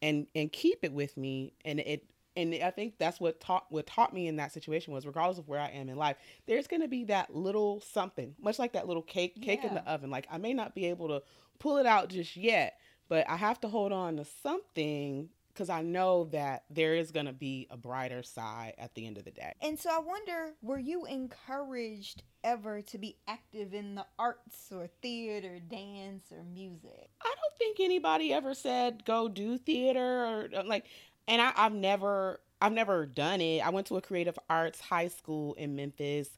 and 0.02 0.28
and 0.36 0.52
keep 0.52 0.80
it 0.84 0.94
with 0.94 1.18
me 1.18 1.54
and 1.66 1.80
it 1.80 2.04
and 2.36 2.56
I 2.56 2.72
think 2.72 2.98
that's 2.98 3.20
what 3.20 3.40
taught 3.40 3.66
what 3.70 3.88
taught 3.88 4.14
me 4.14 4.28
in 4.28 4.38
that 4.38 4.52
situation 4.52 4.94
was 4.94 5.06
regardless 5.06 5.38
of 5.38 5.48
where 5.48 5.60
I 5.60 5.70
am 5.70 5.90
in 5.90 5.98
life, 5.98 6.18
there's 6.48 6.68
gonna 6.68 6.88
be 6.88 7.06
that 7.06 7.36
little 7.36 7.82
something, 7.82 8.36
much 8.42 8.60
like 8.60 8.74
that 8.74 8.88
little 8.88 9.04
cake 9.04 9.42
cake 9.42 9.62
yeah. 9.64 9.70
in 9.70 9.76
the 9.76 9.88
oven. 9.90 10.10
Like 10.10 10.28
I 10.32 10.38
may 10.38 10.54
not 10.54 10.76
be 10.76 10.86
able 10.88 11.08
to 11.10 11.22
pull 11.60 11.78
it 11.78 11.86
out 11.86 12.10
just 12.10 12.36
yet, 12.36 12.80
but 13.08 13.30
I 13.30 13.36
have 13.38 13.60
to 13.62 13.68
hold 13.68 13.92
on 13.92 14.18
to 14.18 14.26
something 14.26 15.30
because 15.56 15.70
I 15.70 15.82
know 15.82 16.26
that 16.34 16.66
there 16.70 16.96
is 16.96 17.12
going 17.12 17.28
to 17.28 17.34
be 17.34 17.66
a 17.72 17.78
brighter 17.78 18.24
side 18.24 18.74
at 18.78 18.94
the 18.94 19.08
end 19.08 19.18
of 19.18 19.24
the 19.24 19.32
day. 19.32 19.54
And 19.62 19.80
so 19.80 19.90
I 19.90 20.00
wonder, 20.00 20.52
were 20.62 20.78
you 20.78 21.06
encouraged 21.06 22.24
ever 22.44 22.82
to 22.82 22.98
be 22.98 23.16
active 23.26 23.74
in 23.74 23.96
the 23.96 24.06
arts 24.20 24.68
or 24.70 24.88
theater, 25.02 25.58
dance, 25.60 26.26
or 26.32 26.44
music? 26.44 27.10
I 27.22 27.34
don't 27.34 27.58
think 27.58 27.80
anybody 27.80 28.34
ever 28.34 28.54
said 28.54 29.06
go 29.06 29.30
do 29.30 29.58
theater 29.58 30.26
or 30.26 30.50
like 30.66 30.86
and 31.28 31.42
I, 31.42 31.52
I've 31.56 31.74
never 31.74 32.40
I've 32.62 32.74
never 32.74 33.06
done 33.06 33.42
it. 33.42 33.60
I 33.66 33.70
went 33.70 33.88
to 33.88 33.98
a 33.98 34.02
creative 34.02 34.40
arts 34.50 34.80
high 34.80 35.10
school 35.10 35.54
in 35.56 35.76
Memphis 35.76 36.30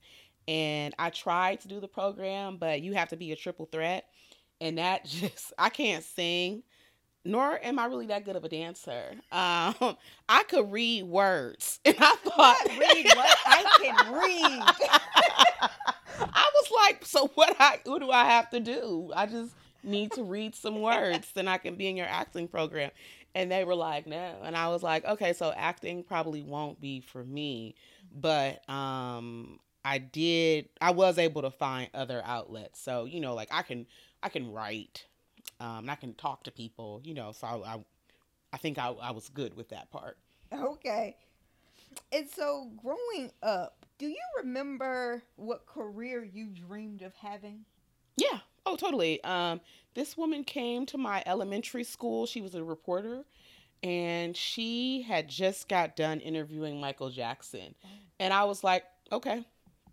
and 0.47 0.93
I 0.97 1.09
tried 1.09 1.61
to 1.61 1.67
do 1.67 1.79
the 1.79 1.87
program, 1.87 2.57
but 2.57 2.81
you 2.81 2.93
have 2.93 3.09
to 3.09 3.17
be 3.17 3.31
a 3.31 3.35
triple 3.35 3.65
threat. 3.65 4.05
And 4.59 4.77
that 4.77 5.05
just 5.07 5.53
I 5.57 5.69
can't 5.69 6.03
sing 6.03 6.63
nor 7.27 7.63
am 7.63 7.77
I 7.77 7.85
really 7.85 8.07
that 8.07 8.25
good 8.25 8.35
of 8.35 8.43
a 8.45 8.49
dancer. 8.49 9.11
Um, 9.31 9.75
I 10.29 10.43
could 10.47 10.71
read 10.71 11.03
words, 11.03 11.79
and 11.85 11.95
I 11.99 12.15
thought, 12.15 12.57
read 12.69 13.05
what 13.15 13.37
I 13.45 13.65
can 13.81 14.13
read. 14.13 14.63
I 16.19 16.51
was 16.55 16.71
like, 16.75 17.05
so 17.05 17.27
what? 17.35 17.55
I 17.59 17.79
what 17.85 17.99
do 17.99 18.09
I 18.11 18.25
have 18.25 18.49
to 18.51 18.59
do? 18.59 19.11
I 19.15 19.25
just 19.25 19.53
need 19.83 20.11
to 20.13 20.23
read 20.23 20.55
some 20.55 20.81
words, 20.81 21.31
then 21.33 21.47
I 21.47 21.57
can 21.57 21.75
be 21.75 21.87
in 21.87 21.97
your 21.97 22.07
acting 22.07 22.47
program. 22.47 22.91
And 23.37 23.51
they 23.51 23.63
were 23.65 23.75
like, 23.75 24.07
no. 24.07 24.33
And 24.41 24.57
I 24.57 24.69
was 24.69 24.81
like, 24.81 25.05
okay, 25.05 25.31
so 25.31 25.53
acting 25.55 26.01
probably 26.01 26.41
won't 26.41 26.81
be 26.81 27.01
for 27.01 27.23
me, 27.23 27.75
but 28.11 28.67
um, 28.67 29.59
I 29.85 29.99
did. 29.99 30.69
I 30.81 30.89
was 30.89 31.19
able 31.19 31.43
to 31.43 31.51
find 31.51 31.87
other 31.93 32.23
outlets. 32.25 32.81
So 32.81 33.05
you 33.05 33.19
know, 33.19 33.35
like 33.35 33.49
I 33.51 33.61
can, 33.61 33.85
I 34.23 34.29
can 34.29 34.51
write, 34.51 35.05
um, 35.59 35.81
and 35.81 35.91
I 35.91 35.95
can 35.95 36.15
talk 36.15 36.45
to 36.45 36.51
people. 36.51 36.99
You 37.03 37.13
know, 37.13 37.31
so 37.31 37.45
I, 37.45 37.75
I, 37.75 37.79
I 38.53 38.57
think 38.57 38.79
I, 38.79 38.87
I 38.87 39.11
was 39.11 39.29
good 39.29 39.55
with 39.55 39.69
that 39.69 39.91
part. 39.91 40.17
Okay. 40.51 41.15
And 42.11 42.27
so, 42.27 42.71
growing 42.81 43.31
up, 43.43 43.85
do 43.99 44.07
you 44.07 44.23
remember 44.37 45.21
what 45.35 45.67
career 45.67 46.23
you 46.23 46.47
dreamed 46.47 47.03
of 47.03 47.13
having? 47.13 47.65
Yeah. 48.17 48.39
Oh, 48.69 48.75
totally. 48.75 49.23
Um, 49.23 49.61
this 49.93 50.17
woman 50.17 50.43
came 50.43 50.85
to 50.87 50.97
my 50.97 51.23
elementary 51.25 51.85
school. 51.85 52.25
She 52.25 52.41
was 52.41 52.53
a 52.53 52.61
reporter, 52.61 53.23
and 53.81 54.35
she 54.35 55.03
had 55.03 55.29
just 55.29 55.69
got 55.69 55.95
done 55.95 56.19
interviewing 56.19 56.81
Michael 56.81 57.09
Jackson, 57.09 57.75
and 58.19 58.33
I 58.33 58.43
was 58.43 58.65
like, 58.65 58.83
okay. 59.09 59.45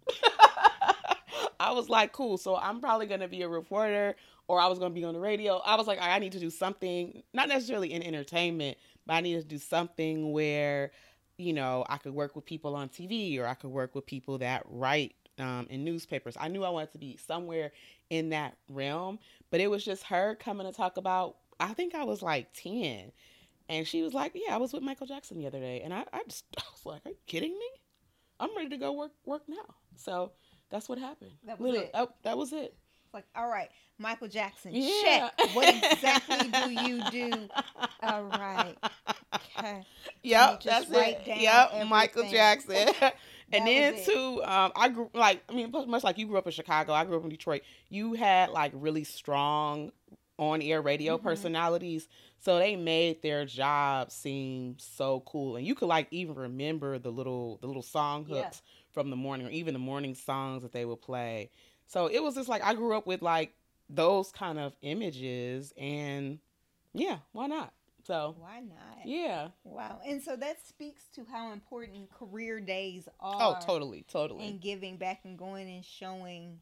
I 1.60 1.70
was 1.70 1.88
like, 1.88 2.10
cool. 2.12 2.36
So 2.36 2.56
I'm 2.56 2.80
probably 2.80 3.06
gonna 3.06 3.28
be 3.28 3.42
a 3.42 3.48
reporter, 3.48 4.16
or 4.48 4.58
I 4.58 4.66
was 4.66 4.80
gonna 4.80 4.92
be 4.92 5.04
on 5.04 5.14
the 5.14 5.20
radio. 5.20 5.58
I 5.58 5.76
was 5.76 5.86
like, 5.86 6.00
I 6.02 6.18
need 6.18 6.32
to 6.32 6.40
do 6.40 6.50
something, 6.50 7.22
not 7.32 7.48
necessarily 7.48 7.92
in 7.92 8.02
entertainment, 8.02 8.76
but 9.06 9.14
I 9.14 9.20
need 9.20 9.40
to 9.40 9.46
do 9.46 9.58
something 9.58 10.32
where, 10.32 10.90
you 11.38 11.52
know, 11.52 11.84
I 11.88 11.98
could 11.98 12.12
work 12.12 12.34
with 12.34 12.44
people 12.44 12.74
on 12.74 12.88
TV, 12.88 13.38
or 13.38 13.46
I 13.46 13.54
could 13.54 13.70
work 13.70 13.94
with 13.94 14.04
people 14.04 14.38
that 14.38 14.64
write 14.66 15.14
um, 15.38 15.66
in 15.70 15.84
newspapers. 15.84 16.36
I 16.38 16.48
knew 16.48 16.64
I 16.64 16.70
wanted 16.70 16.92
to 16.92 16.98
be 16.98 17.16
somewhere 17.16 17.72
in 18.10 18.30
that 18.30 18.56
realm, 18.68 19.18
but 19.50 19.60
it 19.60 19.70
was 19.70 19.84
just 19.84 20.04
her 20.04 20.34
coming 20.36 20.66
to 20.66 20.72
talk 20.72 20.96
about. 20.96 21.36
I 21.60 21.72
think 21.74 21.94
I 21.94 22.04
was 22.04 22.22
like 22.22 22.48
ten, 22.54 23.12
and 23.68 23.86
she 23.86 24.02
was 24.02 24.14
like, 24.14 24.32
"Yeah, 24.34 24.54
I 24.54 24.58
was 24.58 24.72
with 24.72 24.82
Michael 24.82 25.06
Jackson 25.06 25.38
the 25.38 25.46
other 25.46 25.60
day," 25.60 25.80
and 25.82 25.92
I, 25.94 26.04
I 26.12 26.22
just 26.28 26.44
I 26.58 26.62
was 26.72 26.84
like, 26.86 27.06
"Are 27.06 27.10
you 27.10 27.16
kidding 27.26 27.52
me? 27.52 27.68
I'm 28.40 28.54
ready 28.56 28.70
to 28.70 28.76
go 28.76 28.92
work 28.92 29.12
work 29.24 29.42
now." 29.48 29.74
So 29.96 30.32
that's 30.70 30.88
what 30.88 30.98
happened. 30.98 31.30
That 31.46 31.60
was 31.60 31.66
Literally, 31.70 31.86
it. 31.86 31.90
oh, 31.94 32.08
that 32.22 32.36
was 32.36 32.52
it. 32.52 32.74
Like, 33.12 33.26
all 33.36 33.46
right, 33.48 33.68
Michael 33.98 34.26
Jackson, 34.26 34.72
Yeah. 34.74 34.90
check. 35.38 35.54
What 35.54 35.68
exactly 35.92 36.50
do 36.50 36.70
you 36.82 37.00
do? 37.12 37.48
All 38.02 38.24
right. 38.24 38.74
Okay. 39.56 39.84
Yep, 40.24 40.62
that's 40.64 40.90
it. 40.90 41.22
Yep, 41.24 41.86
Michael. 41.86 42.28
Jackson. 42.28 42.88
And 43.56 43.66
then 43.66 44.04
too, 44.04 44.42
um, 44.44 44.72
I 44.76 44.88
grew 44.88 45.10
like 45.14 45.42
I 45.48 45.52
mean, 45.54 45.70
much 45.86 46.04
like 46.04 46.18
you 46.18 46.26
grew 46.26 46.38
up 46.38 46.46
in 46.46 46.52
Chicago, 46.52 46.92
I 46.92 47.04
grew 47.04 47.16
up 47.16 47.24
in 47.24 47.30
Detroit. 47.30 47.62
You 47.88 48.14
had 48.14 48.50
like 48.50 48.72
really 48.74 49.04
strong 49.04 49.92
on-air 50.38 50.82
radio 50.82 51.16
Mhm. 51.16 51.22
personalities, 51.22 52.08
so 52.40 52.58
they 52.58 52.74
made 52.74 53.22
their 53.22 53.44
job 53.44 54.10
seem 54.10 54.76
so 54.78 55.20
cool. 55.20 55.56
And 55.56 55.64
you 55.66 55.74
could 55.76 55.86
like 55.86 56.08
even 56.10 56.34
remember 56.34 56.98
the 56.98 57.10
little 57.10 57.58
the 57.58 57.66
little 57.66 57.82
song 57.82 58.26
Yeah. 58.26 58.42
hooks 58.42 58.62
from 58.92 59.10
the 59.10 59.16
morning, 59.16 59.46
or 59.46 59.50
even 59.50 59.74
the 59.74 59.78
morning 59.80 60.14
songs 60.14 60.62
that 60.62 60.72
they 60.72 60.84
would 60.84 61.00
play. 61.02 61.50
So 61.86 62.06
it 62.06 62.22
was 62.22 62.34
just 62.34 62.48
like 62.48 62.62
I 62.64 62.74
grew 62.74 62.96
up 62.96 63.06
with 63.06 63.22
like 63.22 63.54
those 63.88 64.32
kind 64.32 64.58
of 64.58 64.74
images, 64.82 65.72
and 65.76 66.38
yeah, 66.94 67.18
why 67.32 67.46
not? 67.46 67.72
So 68.06 68.36
Why 68.38 68.60
not? 68.60 69.06
yeah. 69.06 69.48
Wow. 69.64 70.00
And 70.06 70.22
so 70.22 70.36
that 70.36 70.66
speaks 70.66 71.04
to 71.14 71.24
how 71.30 71.52
important 71.52 72.10
career 72.10 72.60
days 72.60 73.08
are. 73.20 73.40
Oh, 73.40 73.56
totally, 73.64 74.04
totally. 74.08 74.46
And 74.48 74.60
giving 74.60 74.96
back 74.98 75.20
and 75.24 75.38
going 75.38 75.68
and 75.68 75.84
showing, 75.84 76.60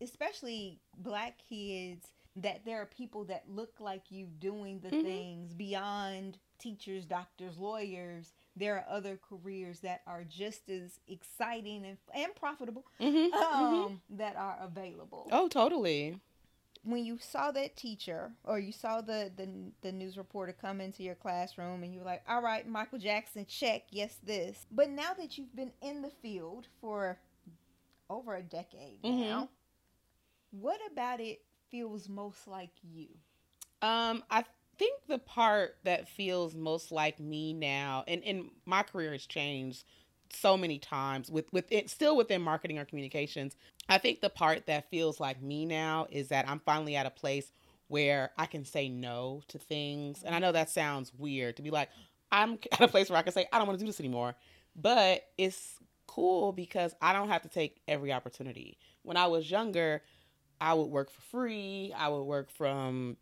especially 0.00 0.80
black 0.96 1.38
kids, 1.48 2.06
that 2.36 2.64
there 2.64 2.80
are 2.80 2.86
people 2.86 3.24
that 3.26 3.44
look 3.48 3.74
like 3.78 4.10
you 4.10 4.26
doing 4.26 4.80
the 4.80 4.88
Mhm. 4.90 5.02
things 5.02 5.54
beyond 5.54 6.38
teachers, 6.58 7.04
doctors, 7.04 7.58
lawyers. 7.58 8.32
There 8.56 8.76
are 8.76 8.86
other 8.88 9.18
careers 9.18 9.80
that 9.80 10.02
are 10.06 10.24
just 10.24 10.70
as 10.70 11.00
exciting 11.06 11.84
and, 11.84 11.98
and 12.14 12.34
profitable 12.34 12.86
hmm 12.98 13.34
um, 13.34 14.00
that 14.10 14.36
are 14.36 14.58
available. 14.60 15.28
Oh, 15.30 15.48
totally. 15.48 16.20
When 16.84 17.04
you 17.04 17.18
saw 17.18 17.50
that 17.52 17.76
teacher 17.76 18.32
or 18.44 18.58
you 18.58 18.72
saw 18.72 19.00
the, 19.00 19.30
the 19.36 19.48
the 19.82 19.92
news 19.92 20.16
reporter 20.16 20.52
come 20.52 20.80
into 20.80 21.02
your 21.02 21.14
classroom 21.14 21.82
and 21.82 21.92
you 21.92 22.00
were 22.00 22.06
like, 22.06 22.22
"All 22.28 22.42
right, 22.42 22.66
Michael 22.66 22.98
Jackson, 22.98 23.46
check, 23.46 23.84
yes, 23.90 24.18
this." 24.22 24.66
But 24.70 24.90
now 24.90 25.12
that 25.14 25.38
you've 25.38 25.54
been 25.54 25.72
in 25.80 26.02
the 26.02 26.10
field 26.10 26.66
for 26.80 27.18
over 28.10 28.34
a 28.34 28.42
decade 28.42 29.02
Mhm. 29.02 29.20
now, 29.20 29.48
what 30.50 30.80
about 30.90 31.20
it 31.20 31.42
feels 31.70 32.08
most 32.08 32.46
like 32.46 32.72
you? 32.82 33.08
Um, 33.80 34.22
I 34.30 34.44
think 34.78 35.00
the 35.06 35.18
part 35.18 35.76
that 35.84 36.08
feels 36.08 36.54
most 36.54 36.92
like 36.92 37.18
me 37.20 37.52
now, 37.52 38.04
and 38.06 38.22
and 38.24 38.50
my 38.66 38.82
career 38.82 39.12
has 39.12 39.26
changed 39.26 39.84
so 40.30 40.56
many 40.56 40.78
times 40.78 41.30
with 41.30 41.52
with 41.52 41.70
it 41.70 41.90
still 41.90 42.16
within 42.16 42.42
marketing 42.42 42.78
or 42.78 42.84
communications. 42.84 43.56
I 43.92 43.98
think 43.98 44.20
the 44.20 44.30
part 44.30 44.66
that 44.66 44.88
feels 44.90 45.20
like 45.20 45.42
me 45.42 45.66
now 45.66 46.06
is 46.10 46.28
that 46.28 46.48
I'm 46.48 46.60
finally 46.60 46.96
at 46.96 47.06
a 47.06 47.10
place 47.10 47.52
where 47.88 48.30
I 48.38 48.46
can 48.46 48.64
say 48.64 48.88
no 48.88 49.42
to 49.48 49.58
things. 49.58 50.22
And 50.22 50.34
I 50.34 50.38
know 50.38 50.52
that 50.52 50.70
sounds 50.70 51.12
weird 51.16 51.56
to 51.56 51.62
be 51.62 51.70
like, 51.70 51.90
I'm 52.30 52.58
at 52.72 52.80
a 52.80 52.88
place 52.88 53.10
where 53.10 53.18
I 53.18 53.22
can 53.22 53.32
say, 53.32 53.46
I 53.52 53.58
don't 53.58 53.66
want 53.66 53.78
to 53.78 53.84
do 53.84 53.88
this 53.88 54.00
anymore. 54.00 54.34
But 54.74 55.24
it's 55.36 55.74
cool 56.06 56.52
because 56.52 56.94
I 57.02 57.12
don't 57.12 57.28
have 57.28 57.42
to 57.42 57.48
take 57.48 57.80
every 57.86 58.12
opportunity. 58.12 58.78
When 59.02 59.18
I 59.18 59.26
was 59.26 59.50
younger, 59.50 60.02
I 60.58 60.72
would 60.72 60.88
work 60.88 61.10
for 61.10 61.20
free. 61.20 61.92
I 61.94 62.08
would 62.08 62.22
work 62.22 62.50
from 62.50 63.18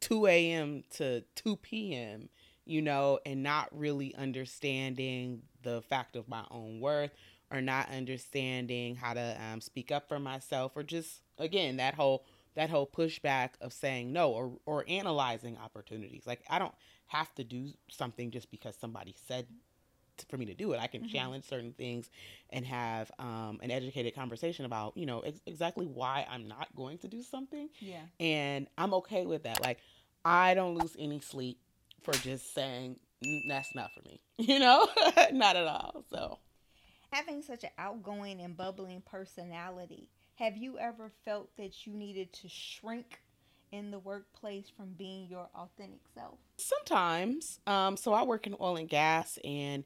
2 0.00 0.26
a.m. 0.28 0.84
to 0.96 1.22
2 1.34 1.56
p.m., 1.56 2.28
you 2.64 2.82
know, 2.82 3.18
and 3.26 3.42
not 3.42 3.68
really 3.72 4.14
understanding 4.14 5.42
the 5.62 5.82
fact 5.82 6.14
of 6.14 6.28
my 6.28 6.44
own 6.52 6.78
worth 6.78 7.10
or 7.50 7.60
not 7.60 7.88
understanding 7.90 8.96
how 8.96 9.14
to 9.14 9.36
um, 9.52 9.60
speak 9.60 9.90
up 9.90 10.08
for 10.08 10.18
myself 10.18 10.72
or 10.76 10.82
just 10.82 11.20
again 11.38 11.76
that 11.78 11.94
whole 11.94 12.24
that 12.54 12.70
whole 12.70 12.86
pushback 12.86 13.50
of 13.60 13.72
saying 13.72 14.12
no 14.12 14.30
or 14.32 14.52
or 14.66 14.84
analyzing 14.88 15.56
opportunities 15.56 16.26
like 16.26 16.42
i 16.50 16.58
don't 16.58 16.74
have 17.06 17.32
to 17.34 17.44
do 17.44 17.70
something 17.88 18.30
just 18.30 18.50
because 18.50 18.74
somebody 18.76 19.14
said 19.28 19.46
t- 20.16 20.24
for 20.28 20.36
me 20.36 20.44
to 20.44 20.54
do 20.54 20.72
it 20.72 20.80
i 20.80 20.86
can 20.88 21.02
Mhm. 21.04 21.08
challenge 21.10 21.44
certain 21.44 21.72
things 21.72 22.10
and 22.50 22.66
have 22.66 23.10
um, 23.18 23.60
an 23.62 23.70
educated 23.70 24.14
conversation 24.14 24.64
about 24.64 24.96
you 24.96 25.06
know 25.06 25.20
ex- 25.20 25.40
exactly 25.46 25.86
why 25.86 26.26
i'm 26.28 26.48
not 26.48 26.68
going 26.76 26.98
to 26.98 27.08
do 27.08 27.22
something 27.22 27.68
Yeah. 27.80 28.02
and 28.20 28.66
I'm 28.76 28.92
okay 28.94 29.24
with 29.26 29.44
that. 29.44 29.62
Like, 29.62 29.78
I 30.24 30.54
don't 30.54 30.74
lose 30.76 30.96
any 30.98 31.20
sleep 31.20 31.58
for 32.02 32.12
just 32.12 32.52
saying 32.52 32.98
"Mm, 33.24 33.42
that's 33.48 33.74
not 33.74 33.90
for 33.94 34.02
me, 34.08 34.20
you 34.38 34.58
know, 34.58 34.88
not 35.32 35.54
at 35.56 35.66
all. 35.66 36.04
So, 36.10 36.38
Having 37.10 37.42
such 37.42 37.64
an 37.64 37.70
outgoing 37.78 38.40
and 38.40 38.56
bubbling 38.56 39.02
personality, 39.02 40.08
have 40.36 40.56
you 40.56 40.78
ever 40.78 41.10
felt 41.24 41.56
that 41.56 41.86
you 41.86 41.92
needed 41.92 42.32
to 42.34 42.48
shrink 42.48 43.20
in 43.72 43.90
the 43.90 43.98
workplace 43.98 44.66
from 44.76 44.94
being 44.96 45.26
your 45.28 45.48
authentic 45.54 46.00
self? 46.14 46.38
sometimes, 46.58 47.60
um, 47.66 47.96
so 47.96 48.12
I 48.12 48.22
work 48.24 48.46
in 48.46 48.54
oil 48.60 48.76
and 48.76 48.88
gas, 48.88 49.38
and 49.44 49.84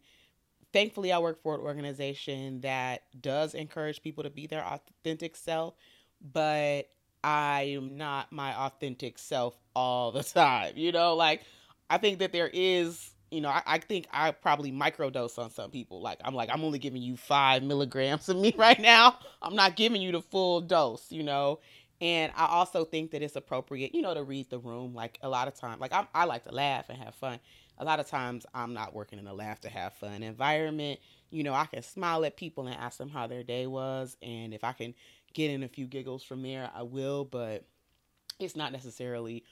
thankfully, 0.73 1.12
I 1.12 1.19
work 1.19 1.43
for 1.43 1.55
an 1.55 1.61
organization 1.61 2.61
that 2.62 3.02
does 3.21 3.55
encourage 3.55 4.02
people 4.02 4.25
to 4.25 4.31
be 4.31 4.47
their 4.47 4.64
authentic 4.64 5.37
self, 5.37 5.75
but 6.21 6.88
I 7.23 7.75
am 7.76 7.97
not 7.97 8.33
my 8.33 8.55
authentic 8.55 9.19
self 9.19 9.57
all 9.75 10.12
the 10.12 10.23
time, 10.23 10.73
you 10.76 10.93
know, 10.93 11.14
like 11.14 11.43
I 11.88 11.99
think 11.99 12.19
that 12.21 12.33
there 12.33 12.50
is, 12.52 13.12
you 13.33 13.41
know, 13.41 13.49
I, 13.49 13.62
I 13.67 13.79
think 13.79 14.07
I 14.12 14.31
probably 14.31 14.71
microdose 14.71 15.39
on 15.39 15.51
some 15.51 15.71
people. 15.71 16.01
Like 16.01 16.21
I'm 16.25 16.35
like, 16.35 16.51
I'm 16.53 16.62
only 16.65 16.79
giving 16.79 17.03
you 17.03 17.17
five 17.17 17.62
milligrams 17.62 18.29
of 18.29 18.37
me 18.37 18.55
right 18.59 18.79
now. 18.79 19.19
I'm 19.41 19.57
not 19.57 19.75
giving 19.75 20.03
you 20.03 20.12
the 20.12 20.23
full 20.23 20.61
dose, 20.61 21.11
you 21.11 21.23
know. 21.23 21.61
And 22.01 22.33
I 22.37 22.47
also 22.47 22.85
think 22.85 23.12
that 23.12 23.23
it's 23.23 23.37
appropriate, 23.37 23.95
you 23.95 24.03
know, 24.03 24.12
to 24.12 24.23
read 24.23 24.51
the 24.51 24.59
room. 24.59 24.93
Like 24.95 25.19
a 25.23 25.29
lot 25.29 25.49
of 25.49 25.55
times, 25.55 25.81
like 25.81 25.93
I'm, 25.93 26.09
I 26.15 26.25
like 26.25 26.45
to 26.45 26.53
laugh 26.53 26.89
and 26.89 26.99
have 26.99 27.15
fun. 27.15 27.39
A 27.79 27.85
lot 27.85 28.01
of 28.01 28.07
times, 28.07 28.45
I'm 28.55 28.75
not 28.75 28.95
working 28.95 29.19
in 29.19 29.27
a 29.27 29.33
laugh 29.33 29.61
to 29.62 29.71
have 29.71 29.95
fun 29.95 30.23
environment. 30.23 31.01
You 31.31 31.43
know, 31.43 31.55
I 31.55 31.65
can 31.67 31.83
smile 31.83 32.25
at 32.25 32.37
people 32.37 32.67
and 32.67 32.77
ask 32.77 32.99
them 32.99 33.09
how 33.09 33.27
their 33.27 33.43
day 33.43 33.67
was, 33.67 34.17
and 34.21 34.53
if 34.53 34.62
I 34.62 34.73
can 34.73 34.95
get 35.33 35.51
in 35.51 35.62
a 35.62 35.69
few 35.69 35.87
giggles 35.87 36.23
from 36.23 36.43
there, 36.43 36.71
I 36.75 36.83
will. 36.83 37.25
But 37.25 37.65
it's 38.39 38.57
not 38.57 38.73
necessarily 38.73 39.45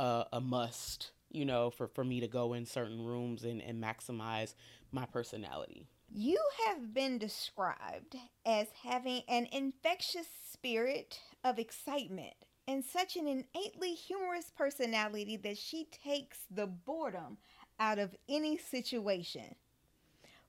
a, 0.00 0.24
a 0.32 0.40
must, 0.40 1.10
you 1.30 1.44
know, 1.44 1.70
for 1.70 1.88
for 1.88 2.04
me 2.04 2.20
to 2.20 2.28
go 2.28 2.52
in 2.54 2.66
certain 2.66 3.04
rooms 3.04 3.44
and 3.44 3.62
and 3.62 3.82
maximize 3.82 4.54
my 4.92 5.06
personality. 5.06 5.86
You 6.10 6.38
have 6.66 6.94
been 6.94 7.18
described 7.18 8.16
as 8.46 8.68
having 8.82 9.22
an 9.28 9.46
infectious 9.52 10.26
spirit 10.50 11.20
of 11.44 11.58
excitement 11.58 12.32
and 12.66 12.84
such 12.84 13.16
an 13.16 13.26
innately 13.26 13.94
humorous 13.94 14.50
personality 14.56 15.36
that 15.36 15.58
she 15.58 15.88
takes 16.04 16.40
the 16.50 16.66
boredom 16.66 17.38
out 17.78 17.98
of 17.98 18.14
any 18.28 18.56
situation. 18.58 19.54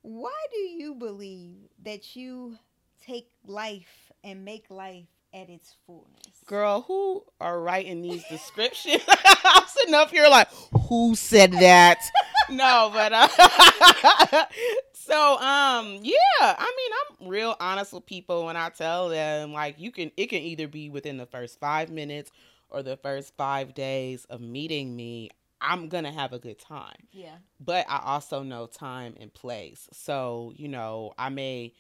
Why 0.02 0.36
do 0.52 0.60
you 0.60 0.96
believe 0.96 1.58
that 1.84 2.16
you 2.16 2.58
take 3.02 3.30
life 3.46 4.12
and 4.24 4.46
make 4.46 4.70
life 4.70 5.08
at 5.34 5.50
its 5.50 5.76
fullness? 5.86 6.44
Girl, 6.46 6.82
who 6.82 7.24
are 7.40 7.62
writing 7.62 8.02
these 8.02 8.24
descriptions? 8.30 9.04
I'm 9.46 9.68
sitting 9.68 9.94
up 9.94 10.10
here 10.10 10.28
like, 10.30 10.50
who 10.88 11.16
said 11.16 11.52
that? 11.54 12.00
no, 12.50 12.90
but 12.94 13.14
uh, 13.14 13.28
so 14.94 15.38
um, 15.38 16.00
yeah. 16.02 16.42
I 16.42 16.74
mean, 16.78 17.26
I'm 17.28 17.30
real 17.30 17.56
honest 17.60 17.94
with 17.94 18.06
people 18.06 18.46
when 18.46 18.58
I 18.58 18.70
tell 18.70 19.10
them 19.10 19.54
like 19.54 19.80
you 19.80 19.92
can. 19.92 20.12
It 20.18 20.28
can 20.28 20.42
either 20.42 20.68
be 20.68 20.90
within 20.90 21.18
the 21.18 21.26
first 21.26 21.60
five 21.60 21.90
minutes 21.90 22.32
or 22.70 22.84
the 22.84 22.98
first 22.98 23.36
five 23.38 23.74
days 23.74 24.26
of 24.26 24.42
meeting 24.42 24.96
me. 24.96 25.30
I'm 25.62 25.90
gonna 25.90 26.12
have 26.12 26.32
a 26.32 26.40
good 26.40 26.58
time. 26.58 27.08
Yeah. 27.12 27.36
But 27.60 27.86
I 27.90 28.02
also 28.04 28.44
know 28.44 28.66
time 28.66 29.16
and 29.20 29.34
place. 29.34 29.90
So, 29.92 30.54
you 30.56 30.70
know, 30.70 31.14
I 31.18 31.30
may 31.30 31.74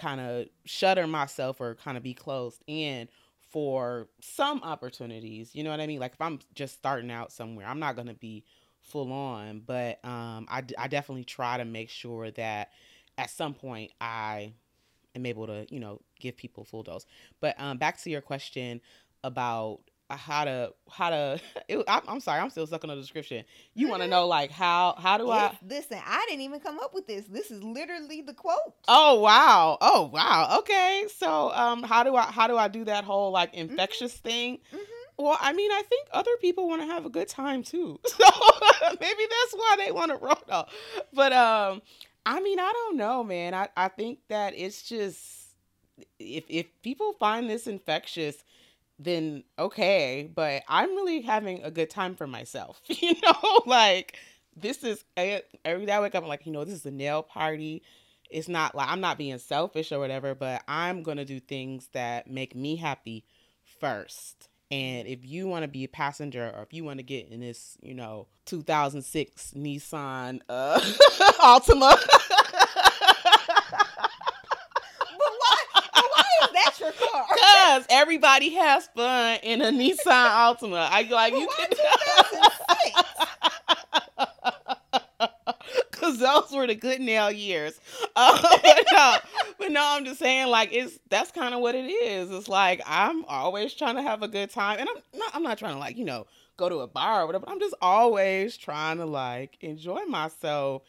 kind 0.00 0.20
of 0.20 0.46
shutter 0.64 1.06
myself 1.06 1.60
or 1.60 1.74
kind 1.74 1.96
of 1.96 2.02
be 2.02 2.14
closed 2.14 2.62
in 2.66 3.08
for 3.50 4.08
some 4.20 4.62
opportunities. 4.62 5.54
You 5.54 5.64
know 5.64 5.70
what 5.70 5.80
I 5.80 5.86
mean? 5.86 6.00
Like 6.00 6.12
if 6.14 6.20
I'm 6.20 6.38
just 6.54 6.74
starting 6.74 7.10
out 7.10 7.32
somewhere, 7.32 7.66
I'm 7.66 7.80
not 7.80 7.96
gonna 7.96 8.14
be 8.14 8.44
full 8.80 9.12
on, 9.12 9.62
but 9.66 10.04
um, 10.04 10.46
I, 10.48 10.62
I 10.78 10.88
definitely 10.88 11.24
try 11.24 11.58
to 11.58 11.64
make 11.64 11.90
sure 11.90 12.30
that 12.32 12.70
at 13.18 13.30
some 13.30 13.54
point 13.54 13.92
I 14.00 14.52
am 15.14 15.26
able 15.26 15.46
to, 15.46 15.66
you 15.70 15.80
know, 15.80 16.00
give 16.18 16.36
people 16.36 16.64
full 16.64 16.82
dose. 16.82 17.04
But 17.40 17.60
um, 17.60 17.78
back 17.78 18.00
to 18.02 18.10
your 18.10 18.20
question 18.20 18.80
about 19.22 19.80
how 20.16 20.44
to 20.44 20.72
how 20.90 21.10
to 21.10 21.40
it, 21.68 21.84
I, 21.88 22.00
am 22.08 22.20
sorry 22.20 22.40
i'm 22.40 22.50
still 22.50 22.66
stuck 22.66 22.84
on 22.84 22.90
the 22.90 22.96
description. 22.96 23.44
You 23.74 23.88
want 23.88 24.02
to 24.02 24.08
know 24.08 24.26
like 24.26 24.50
how 24.50 24.94
how 24.98 25.18
do 25.18 25.30
i 25.30 25.56
listen 25.66 25.98
i 26.04 26.24
didn't 26.28 26.42
even 26.42 26.60
come 26.60 26.78
up 26.78 26.94
with 26.94 27.06
this. 27.06 27.26
This 27.26 27.50
is 27.50 27.62
literally 27.62 28.22
the 28.22 28.34
quote. 28.34 28.74
Oh 28.88 29.20
wow. 29.20 29.78
Oh 29.80 30.10
wow. 30.12 30.58
Okay. 30.60 31.06
So 31.16 31.52
um 31.52 31.82
how 31.82 32.02
do 32.02 32.16
i 32.16 32.22
how 32.22 32.46
do 32.46 32.56
i 32.56 32.68
do 32.68 32.84
that 32.84 33.04
whole 33.04 33.30
like 33.30 33.52
mm-hmm. 33.52 33.70
infectious 33.70 34.14
mm-hmm. 34.14 34.28
thing? 34.28 34.58
Mm-hmm. 34.72 35.24
well 35.24 35.38
i 35.40 35.52
mean 35.52 35.70
i 35.70 35.82
think 35.88 36.08
other 36.12 36.30
people 36.40 36.68
want 36.68 36.82
to 36.82 36.86
have 36.86 37.06
a 37.06 37.10
good 37.10 37.28
time 37.28 37.62
too. 37.62 37.98
So 38.08 38.26
maybe 39.00 39.22
that's 39.28 39.54
why 39.54 39.76
they 39.78 39.92
want 39.92 40.10
to 40.10 40.16
roll 40.16 40.38
off 40.50 40.72
but 41.12 41.32
um 41.32 41.82
i 42.26 42.40
mean 42.40 42.58
i 42.58 42.72
don't 42.72 42.96
know 42.96 43.24
man. 43.24 43.54
I 43.54 43.68
i 43.76 43.88
think 43.88 44.20
that 44.28 44.54
it's 44.56 44.82
just 44.82 45.40
if 46.18 46.44
if 46.48 46.66
people 46.82 47.12
find 47.14 47.48
this 47.48 47.66
infectious 47.66 48.44
then 49.02 49.44
okay, 49.58 50.30
but 50.32 50.62
I'm 50.68 50.90
really 50.90 51.22
having 51.22 51.62
a 51.62 51.70
good 51.70 51.90
time 51.90 52.14
for 52.14 52.26
myself. 52.26 52.80
You 52.88 53.14
know, 53.22 53.62
like 53.66 54.16
this 54.54 54.84
is 54.84 55.04
every 55.16 55.86
day 55.86 55.92
I 55.92 56.00
wake 56.00 56.14
up, 56.14 56.22
I'm 56.22 56.28
like, 56.28 56.44
you 56.44 56.52
know, 56.52 56.64
this 56.64 56.74
is 56.74 56.86
a 56.86 56.90
Nell 56.90 57.22
party. 57.22 57.82
It's 58.28 58.48
not 58.48 58.74
like 58.74 58.88
I'm 58.88 59.00
not 59.00 59.16
being 59.16 59.38
selfish 59.38 59.90
or 59.90 59.98
whatever, 59.98 60.34
but 60.34 60.62
I'm 60.68 61.02
gonna 61.02 61.24
do 61.24 61.40
things 61.40 61.88
that 61.92 62.28
make 62.28 62.54
me 62.54 62.76
happy 62.76 63.24
first. 63.80 64.48
And 64.70 65.08
if 65.08 65.24
you 65.24 65.48
want 65.48 65.64
to 65.64 65.68
be 65.68 65.82
a 65.82 65.88
passenger 65.88 66.52
or 66.54 66.62
if 66.62 66.72
you 66.72 66.84
want 66.84 66.98
to 66.98 67.02
get 67.02 67.28
in 67.28 67.40
this, 67.40 67.76
you 67.82 67.94
know, 67.94 68.28
2006 68.44 69.54
Nissan 69.56 70.42
uh, 70.48 70.80
Altima 71.40 71.96
Because 77.70 77.86
everybody 77.88 78.50
has 78.54 78.88
fun 78.96 79.38
in 79.44 79.62
a 79.62 79.66
Nissan 79.66 79.96
Altima. 80.04 80.88
I 80.90 81.06
like 81.08 81.32
you 81.32 81.48
can. 81.56 81.70
Do 81.70 81.76
that. 84.18 85.30
Cause 85.92 86.18
those 86.18 86.50
were 86.50 86.66
the 86.66 86.74
good 86.74 87.00
Nell 87.00 87.30
years. 87.30 87.78
Uh, 88.16 88.42
but 88.42 88.84
no, 88.92 89.16
but 89.56 89.70
no, 89.70 89.80
I'm 89.82 90.04
just 90.04 90.18
saying 90.18 90.48
like 90.48 90.70
it's 90.72 90.98
that's 91.08 91.30
kind 91.30 91.54
of 91.54 91.60
what 91.60 91.76
it 91.76 91.86
is. 91.86 92.30
It's 92.30 92.48
like 92.48 92.82
I'm 92.84 93.24
always 93.26 93.72
trying 93.72 93.94
to 93.94 94.02
have 94.02 94.22
a 94.24 94.28
good 94.28 94.50
time, 94.50 94.80
and 94.80 94.88
I'm 94.88 94.96
not. 95.18 95.30
I'm 95.32 95.42
not 95.44 95.58
trying 95.58 95.74
to 95.74 95.78
like 95.78 95.96
you 95.96 96.04
know 96.04 96.26
go 96.56 96.68
to 96.68 96.80
a 96.80 96.88
bar 96.88 97.22
or 97.22 97.26
whatever. 97.26 97.46
But 97.46 97.52
I'm 97.52 97.60
just 97.60 97.76
always 97.80 98.56
trying 98.56 98.98
to 98.98 99.06
like 99.06 99.56
enjoy 99.60 100.04
myself, 100.06 100.82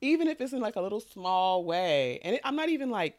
even 0.00 0.26
if 0.26 0.40
it's 0.40 0.52
in 0.52 0.60
like 0.60 0.74
a 0.74 0.80
little 0.80 1.00
small 1.00 1.64
way. 1.64 2.18
And 2.24 2.34
it, 2.34 2.40
I'm 2.44 2.56
not 2.56 2.68
even 2.68 2.90
like 2.90 3.16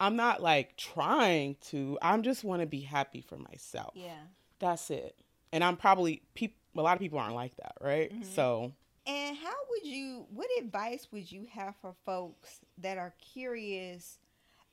I'm 0.00 0.16
not 0.16 0.42
like 0.42 0.76
trying 0.76 1.56
to. 1.70 1.98
I'm 2.02 2.22
just 2.22 2.44
want 2.44 2.62
to 2.62 2.66
be 2.66 2.80
happy 2.80 3.20
for 3.20 3.36
myself. 3.36 3.92
Yeah. 3.94 4.20
That's 4.58 4.90
it. 4.90 5.16
And 5.52 5.64
I'm 5.64 5.76
probably 5.76 6.22
people 6.34 6.56
a 6.76 6.82
lot 6.82 6.94
of 6.94 7.00
people 7.00 7.18
aren't 7.18 7.34
like 7.34 7.56
that, 7.56 7.74
right? 7.80 8.12
Mm-hmm. 8.12 8.34
So 8.34 8.72
And 9.06 9.36
how 9.36 9.54
would 9.70 9.86
you 9.86 10.26
what 10.30 10.48
advice 10.58 11.08
would 11.12 11.30
you 11.30 11.46
have 11.52 11.74
for 11.80 11.94
folks 12.04 12.60
that 12.78 12.98
are 12.98 13.14
curious 13.20 14.18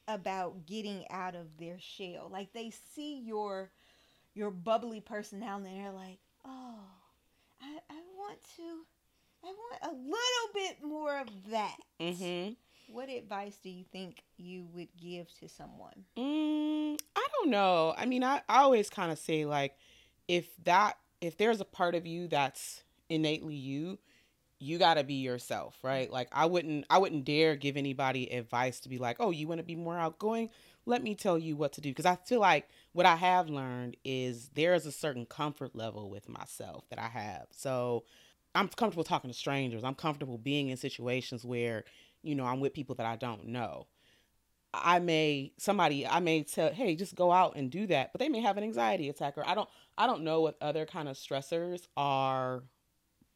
about 0.07 0.65
getting 0.67 1.05
out 1.09 1.35
of 1.35 1.57
their 1.57 1.79
shell? 1.79 2.29
Like 2.31 2.53
they 2.53 2.71
see 2.93 3.19
your 3.21 3.71
your 4.33 4.51
bubbly 4.51 5.01
personality 5.01 5.69
and 5.75 5.85
they're 5.85 5.91
like, 5.93 6.19
"Oh, 6.45 6.79
I 7.61 7.79
I 7.89 8.01
want 8.17 8.39
to 8.57 8.85
I 9.43 9.47
want 9.47 9.81
a 9.81 9.93
little 9.95 10.53
bit 10.53 10.83
more 10.83 11.19
of 11.19 11.27
that." 11.49 11.77
hmm 11.99 12.49
what 12.87 13.09
advice 13.09 13.57
do 13.63 13.69
you 13.69 13.83
think 13.91 14.23
you 14.37 14.65
would 14.73 14.89
give 15.01 15.27
to 15.39 15.49
someone? 15.49 16.05
Mm, 16.17 16.99
I 17.15 17.27
don't 17.37 17.49
know. 17.49 17.93
I 17.97 18.05
mean, 18.05 18.23
I, 18.23 18.41
I 18.47 18.61
always 18.61 18.89
kind 18.89 19.11
of 19.11 19.19
say 19.19 19.45
like, 19.45 19.75
if 20.27 20.47
that 20.63 20.97
if 21.21 21.37
there's 21.37 21.61
a 21.61 21.65
part 21.65 21.95
of 21.95 22.05
you 22.05 22.27
that's 22.27 22.83
innately 23.09 23.55
you, 23.55 23.99
you 24.59 24.77
got 24.77 24.95
to 24.95 25.03
be 25.03 25.15
yourself, 25.15 25.77
right? 25.83 26.11
Like 26.11 26.29
I 26.31 26.45
wouldn't 26.45 26.85
I 26.89 26.97
wouldn't 26.97 27.25
dare 27.25 27.55
give 27.55 27.77
anybody 27.77 28.27
advice 28.31 28.79
to 28.81 28.89
be 28.89 28.97
like, 28.97 29.17
"Oh, 29.19 29.31
you 29.31 29.47
want 29.47 29.59
to 29.59 29.65
be 29.65 29.75
more 29.75 29.97
outgoing? 29.97 30.49
Let 30.85 31.03
me 31.03 31.15
tell 31.15 31.37
you 31.37 31.55
what 31.55 31.73
to 31.73 31.81
do." 31.81 31.89
Because 31.89 32.05
I 32.05 32.15
feel 32.15 32.39
like 32.39 32.69
what 32.93 33.05
I 33.05 33.15
have 33.15 33.49
learned 33.49 33.97
is 34.03 34.49
there 34.55 34.73
is 34.73 34.85
a 34.85 34.91
certain 34.91 35.25
comfort 35.25 35.75
level 35.75 36.09
with 36.09 36.29
myself 36.29 36.87
that 36.89 36.99
I 36.99 37.09
have. 37.09 37.47
So, 37.51 38.05
I'm 38.55 38.69
comfortable 38.69 39.03
talking 39.03 39.29
to 39.29 39.37
strangers. 39.37 39.83
I'm 39.83 39.95
comfortable 39.95 40.37
being 40.37 40.69
in 40.69 40.77
situations 40.77 41.43
where 41.43 41.83
you 42.25 42.35
know, 42.35 42.45
I'm 42.45 42.59
with 42.59 42.73
people 42.73 42.95
that 42.95 43.05
I 43.05 43.15
don't 43.15 43.47
know. 43.47 43.87
I 44.73 44.99
may 44.99 45.53
somebody 45.57 46.05
I 46.05 46.19
may 46.19 46.43
tell, 46.43 46.71
hey, 46.71 46.95
just 46.95 47.15
go 47.15 47.31
out 47.31 47.55
and 47.55 47.71
do 47.71 47.87
that, 47.87 48.11
but 48.11 48.19
they 48.19 48.29
may 48.29 48.41
have 48.41 48.57
an 48.57 48.63
anxiety 48.63 49.09
attack, 49.09 49.37
or 49.37 49.47
I 49.47 49.55
don't 49.55 49.69
I 49.97 50.07
don't 50.07 50.23
know 50.23 50.41
what 50.41 50.57
other 50.59 50.85
kind 50.85 51.07
of 51.07 51.15
stressors 51.15 51.87
are 51.95 52.63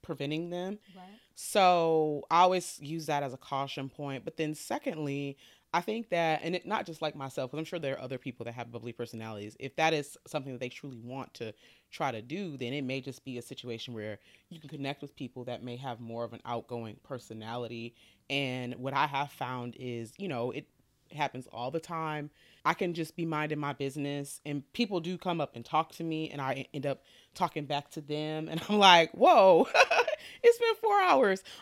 preventing 0.02 0.50
them. 0.50 0.80
Right. 0.96 1.06
So 1.36 2.26
I 2.30 2.42
always 2.42 2.80
use 2.82 3.06
that 3.06 3.24
as 3.24 3.34
a 3.34 3.38
caution 3.38 3.90
point. 3.90 4.26
But 4.26 4.36
then 4.38 4.54
secondly, 4.56 5.38
I 5.74 5.82
think 5.82 6.10
that, 6.10 6.42
and 6.44 6.56
it, 6.56 6.66
not 6.66 6.86
just 6.86 7.02
like 7.02 7.16
myself, 7.16 7.52
because 7.52 7.60
I'm 7.60 7.66
sure 7.66 7.80
there 7.80 7.96
are 7.96 8.02
other 8.02 8.18
people 8.18 8.44
that 8.46 8.54
have 8.54 8.72
bubbly 8.72 8.92
personalities. 8.92 9.56
If 9.60 9.76
that 9.76 9.94
is 9.94 10.18
something 10.26 10.52
that 10.52 10.60
they 10.60 10.70
truly 10.70 11.00
want 11.00 11.34
to 11.36 11.54
try 11.92 12.12
to 12.12 12.22
do, 12.22 12.58
then 12.58 12.74
it 12.74 12.82
may 12.82 13.02
just 13.02 13.24
be 13.24 13.38
a 13.38 13.42
situation 13.42 13.94
where 13.94 14.20
you 14.50 14.60
can 14.60 14.70
connect 14.70 15.02
with 15.02 15.16
people 15.16 15.44
that 15.46 15.64
may 15.64 15.78
have 15.78 16.00
more 16.00 16.24
of 16.24 16.34
an 16.34 16.42
outgoing 16.44 16.98
personality 17.04 17.94
and 18.30 18.76
what 18.76 18.94
I 18.94 19.08
have 19.08 19.32
found 19.32 19.76
is, 19.80 20.14
you 20.18 20.28
know, 20.28 20.52
it 20.52 20.68
happens 21.12 21.48
all 21.52 21.72
the 21.72 21.80
time. 21.80 22.30
I 22.66 22.74
can 22.74 22.94
just 22.94 23.16
be 23.16 23.26
minding 23.26 23.60
my 23.60 23.74
business, 23.74 24.42
and 24.46 24.64
people 24.74 25.00
do 25.00 25.18
come 25.18 25.42
up 25.42 25.56
and 25.56 25.66
talk 25.66 25.94
to 25.94 26.04
me, 26.04 26.30
and 26.30 26.42
I 26.42 26.68
end 26.74 26.86
up 26.86 27.04
talking 27.34 27.66
back 27.66 27.90
to 27.92 28.02
them, 28.02 28.48
and 28.50 28.62
I'm 28.70 28.78
like, 28.78 29.12
"Whoa, 29.14 29.68
it's 30.44 30.60
been 30.60 30.76
four 30.82 31.00
hours." 31.02 31.44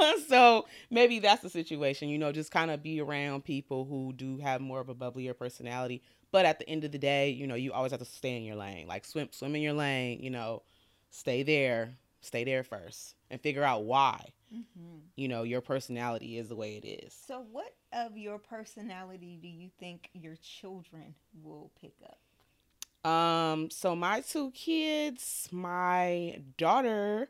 Um, 0.00 0.14
so 0.28 0.66
maybe 0.90 1.18
that's 1.18 1.42
the 1.42 1.50
situation, 1.50 2.08
you 2.08 2.18
know, 2.18 2.30
just 2.30 2.52
kind 2.52 2.70
of 2.70 2.82
be 2.82 3.00
around 3.00 3.44
people 3.44 3.84
who 3.84 4.12
do 4.12 4.38
have 4.38 4.60
more 4.60 4.80
of 4.80 4.88
a 4.88 4.94
bubblier 4.94 5.36
personality. 5.36 6.02
But 6.30 6.46
at 6.46 6.60
the 6.60 6.68
end 6.68 6.84
of 6.84 6.92
the 6.92 6.98
day, 6.98 7.30
you 7.30 7.48
know, 7.48 7.56
you 7.56 7.72
always 7.72 7.90
have 7.90 7.98
to 8.00 8.06
stay 8.06 8.36
in 8.36 8.44
your 8.44 8.54
lane, 8.54 8.86
like 8.86 9.04
swim, 9.04 9.28
swim 9.32 9.56
in 9.56 9.62
your 9.62 9.72
lane. 9.72 10.22
You 10.22 10.30
know, 10.30 10.62
stay 11.10 11.42
there, 11.42 11.96
stay 12.20 12.44
there 12.44 12.62
first, 12.62 13.16
and 13.28 13.40
figure 13.40 13.64
out 13.64 13.84
why 13.84 14.32
Mm-hmm. 14.54 14.98
You 15.16 15.28
know, 15.28 15.42
your 15.42 15.60
personality 15.60 16.38
is 16.38 16.48
the 16.48 16.56
way 16.56 16.76
it 16.76 16.86
is. 16.86 17.12
So, 17.26 17.44
what 17.50 17.74
of 17.92 18.16
your 18.16 18.38
personality 18.38 19.38
do 19.40 19.48
you 19.48 19.70
think 19.78 20.10
your 20.14 20.36
children 20.36 21.14
will 21.42 21.70
pick 21.80 21.94
up? 22.04 22.18
Um, 23.04 23.70
so 23.70 23.94
my 23.94 24.20
two 24.20 24.50
kids, 24.52 25.48
my 25.52 26.40
daughter 26.56 27.28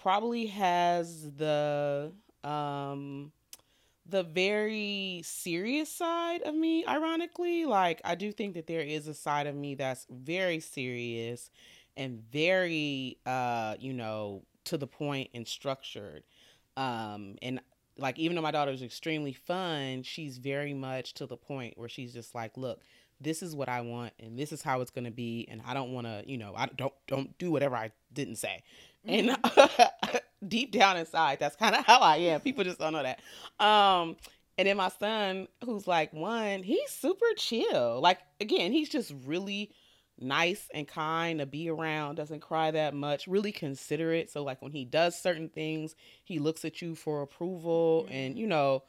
probably 0.00 0.46
has 0.46 1.30
the 1.32 2.12
um 2.44 3.30
the 4.04 4.24
very 4.24 5.22
serious 5.24 5.88
side 5.88 6.42
of 6.42 6.54
me 6.56 6.84
ironically 6.86 7.64
like 7.64 8.00
i 8.04 8.16
do 8.16 8.32
think 8.32 8.54
that 8.54 8.66
there 8.66 8.80
is 8.80 9.06
a 9.06 9.14
side 9.14 9.46
of 9.46 9.54
me 9.54 9.76
that's 9.76 10.08
very 10.10 10.58
serious 10.58 11.50
and 11.96 12.20
very 12.32 13.16
uh 13.26 13.76
you 13.78 13.92
know 13.92 14.42
to 14.64 14.76
the 14.76 14.88
point 14.88 15.30
and 15.34 15.46
structured 15.46 16.24
um, 16.76 17.36
and 17.42 17.60
like 17.98 18.18
even 18.18 18.36
though 18.36 18.42
my 18.42 18.50
daughter 18.50 18.72
is 18.72 18.82
extremely 18.82 19.32
fun, 19.32 20.02
she's 20.02 20.38
very 20.38 20.74
much 20.74 21.14
to 21.14 21.26
the 21.26 21.36
point 21.36 21.76
where 21.76 21.88
she's 21.88 22.12
just 22.12 22.34
like, 22.34 22.56
look, 22.56 22.82
this 23.20 23.42
is 23.42 23.54
what 23.54 23.68
I 23.68 23.80
want 23.82 24.12
and 24.18 24.38
this 24.38 24.52
is 24.52 24.62
how 24.62 24.80
it's 24.80 24.90
going 24.90 25.04
to 25.04 25.10
be 25.10 25.46
and 25.50 25.62
I 25.66 25.74
don't 25.74 25.92
want 25.92 26.06
to, 26.06 26.24
you 26.26 26.36
know, 26.38 26.54
I 26.56 26.66
don't 26.66 26.92
don't 27.06 27.36
do 27.38 27.50
whatever 27.50 27.76
I 27.76 27.92
didn't 28.12 28.36
say. 28.36 28.62
And 29.04 29.36
deep 30.48 30.72
down 30.72 30.96
inside, 30.96 31.38
that's 31.38 31.56
kind 31.56 31.74
of 31.74 31.84
how 31.84 32.00
I 32.00 32.16
am. 32.16 32.40
People 32.40 32.64
just 32.64 32.78
don't 32.78 32.92
know 32.92 33.02
that. 33.02 33.20
Um 33.64 34.16
and 34.58 34.68
then 34.68 34.76
my 34.76 34.88
son 34.88 35.48
who's 35.64 35.86
like 35.86 36.12
1, 36.12 36.62
he's 36.62 36.90
super 36.90 37.26
chill. 37.36 38.00
Like 38.00 38.18
again, 38.40 38.72
he's 38.72 38.88
just 38.88 39.12
really 39.24 39.70
nice 40.18 40.68
and 40.74 40.86
kind 40.86 41.40
to 41.40 41.46
be 41.46 41.68
around, 41.68 42.16
doesn't 42.16 42.40
cry 42.40 42.70
that 42.70 42.94
much, 42.94 43.26
really 43.26 43.52
considerate. 43.52 44.30
So 44.30 44.42
like 44.42 44.62
when 44.62 44.72
he 44.72 44.84
does 44.84 45.18
certain 45.18 45.48
things, 45.48 45.94
he 46.24 46.38
looks 46.38 46.64
at 46.64 46.82
you 46.82 46.94
for 46.94 47.22
approval 47.22 48.04
mm-hmm. 48.04 48.14
and 48.14 48.38
you 48.38 48.46
know, 48.46 48.82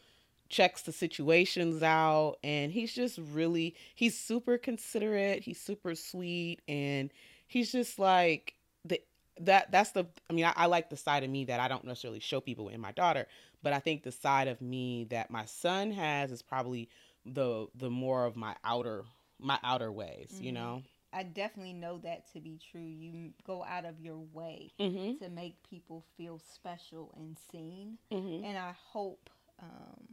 checks 0.50 0.84
the 0.84 0.92
situations 0.92 1.82
out 1.82 2.36
and 2.44 2.72
he's 2.72 2.94
just 2.94 3.18
really 3.32 3.76
he's 3.96 4.20
super 4.20 4.58
considerate, 4.58 5.44
he's 5.44 5.60
super 5.60 5.96
sweet 5.96 6.62
and 6.68 7.12
he's 7.48 7.72
just 7.72 7.98
like 7.98 8.54
the 8.86 9.02
that 9.40 9.72
that's 9.72 9.92
the 9.92 10.06
I 10.30 10.34
mean 10.34 10.46
I, 10.46 10.54
I 10.56 10.66
like 10.68 10.90
the 10.90 10.98
side 10.98 11.24
of 11.24 11.30
me 11.30 11.46
that 11.46 11.60
I 11.60 11.68
don't 11.68 11.86
necessarily 11.86 12.20
show 12.20 12.40
people 12.40 12.70
in 12.70 12.80
my 12.80 12.92
daughter, 12.92 13.28
but 13.64 13.74
I 13.74 13.80
think 13.80 14.04
the 14.04 14.12
side 14.12 14.48
of 14.48 14.62
me 14.62 15.06
that 15.10 15.32
my 15.32 15.46
son 15.46 15.92
has 15.92 16.32
is 16.32 16.42
probably 16.42 16.90
the 17.26 17.68
the 17.76 17.90
more 17.90 18.26
of 18.26 18.36
my 18.36 18.56
outer 18.64 19.06
my 19.40 19.58
outer 19.64 19.92
ways, 19.92 20.32
mm-hmm. 20.36 20.44
you 20.44 20.52
know. 20.52 20.84
I 21.13 21.23
definitely 21.23 21.73
know 21.73 21.99
that 21.99 22.32
to 22.34 22.39
be 22.39 22.60
true. 22.71 22.82
You 22.82 23.32
go 23.45 23.63
out 23.63 23.86
of 23.86 23.99
your 23.99 24.17
way 24.34 24.71
mm-hmm. 24.80 25.23
to 25.23 25.30
make 25.30 25.56
people 25.69 26.04
feel 26.17 26.39
special 26.54 27.13
and 27.15 27.38
seen, 27.52 27.97
mm-hmm. 28.12 28.43
and 28.45 28.58
I 28.58 28.73
hope, 28.91 29.30
um, 29.62 30.08